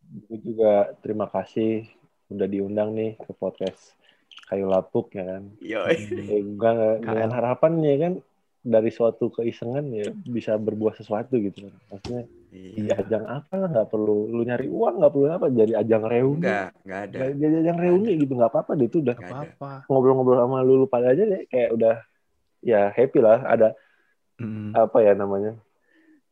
[0.05, 1.91] gue juga terima kasih
[2.29, 3.93] udah diundang nih ke podcast
[4.45, 5.99] kayu lapuk ya kan eh,
[6.45, 8.13] enggak, dengan harapan ya kan
[8.61, 12.25] dari suatu keisengan ya bisa berbuah sesuatu gitu kan maksudnya
[12.55, 12.87] Iya.
[12.87, 16.47] ya ajang apa lah nggak perlu lu nyari uang nggak perlu apa jadi ajang reuni
[16.47, 17.17] Enggak, enggak ada.
[17.19, 19.27] Nggak- jadi ajang reuni gitu nggak apa-apa deh itu udah Nggak.
[19.29, 19.71] Apa-apa.
[19.85, 21.95] ngobrol-ngobrol sama lu, lu pada aja deh kayak udah
[22.63, 23.69] ya happy lah ada
[24.35, 25.55] Mm, apa ya namanya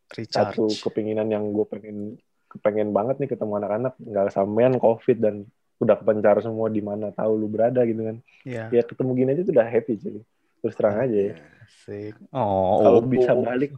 [0.09, 0.31] recharge.
[0.55, 5.37] satu kepinginan yang gue pengen kepengen banget nih ketemu anak-anak nggak sampean covid dan
[5.83, 9.41] udah kepencar semua di mana tahu lu berada gitu kan Iya, ya ketemu gini aja
[9.43, 10.19] tuh udah happy cuy
[10.59, 12.15] terus terang aja ya asik.
[12.31, 13.05] Oh, kalau oh.
[13.05, 13.71] bisa balik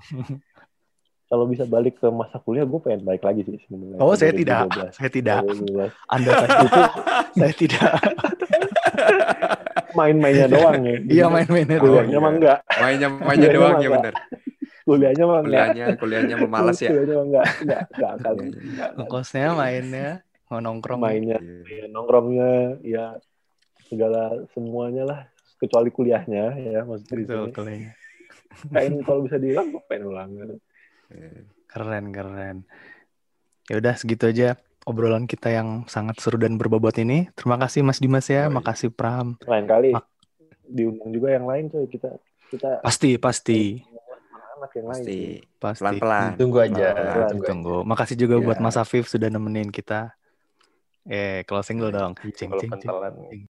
[1.24, 4.68] kalau bisa balik ke masa kuliah gue pengen balik lagi sih sebenarnya Oh, saya tidak.
[4.70, 4.94] 2012.
[4.94, 5.40] Saya tidak.
[5.42, 5.90] 2012.
[6.06, 6.66] Anda itu
[7.40, 7.90] saya tidak.
[9.94, 12.06] main-mainnya doang ya Iya main-mainnya Oh, doang.
[12.06, 12.20] kuliahnya iya.
[12.20, 13.92] mah enggak Mainnya mainnya doang ya enggak.
[13.94, 14.14] benar.
[14.84, 16.90] kuliahnya mah enggak Kuliahnya kuliahnya memalas ya.
[16.92, 18.34] kuliahnya mah enggak enggak enggak akan.
[18.36, 18.96] Enggak akan.
[19.00, 20.08] Ngekosnya mainnya
[20.54, 21.00] mau nongkrong.
[21.00, 21.66] mainnya Iya.
[21.66, 22.50] ya, nongkrongnya
[22.80, 23.04] ya
[23.84, 25.20] segala semuanya lah
[25.56, 27.76] kecuali kuliahnya ya maksudnya di sini.
[28.70, 30.30] pengen kalau bisa diulang pengen ulang
[31.10, 31.42] Iya.
[31.66, 32.56] Keren, keren.
[33.66, 37.26] Ya udah segitu aja obrolan kita yang sangat seru dan berbobot ini.
[37.34, 38.52] Terima kasih Mas Dimas ya, Yoi.
[38.52, 39.34] makasih Pram.
[39.42, 40.12] lain kali Mak-
[40.64, 42.14] diundang juga yang lain coy kita
[42.48, 43.82] kita Pasti, pasti,
[44.54, 45.20] anak yang lain Pasti
[45.58, 45.80] pasti.
[45.82, 46.30] pelan-pelan.
[46.36, 46.88] Tunggu aja.
[46.88, 47.28] Pelan-pelan.
[47.28, 47.50] Tunggu aja.
[47.50, 47.76] Tunggu.
[47.84, 48.44] Makasih juga Iya.
[48.44, 50.14] buat Mas Afif sudah nemenin kita.
[51.04, 52.12] Eh, closing dulu dong.
[52.24, 52.94] Iya, Cing, cing, cing.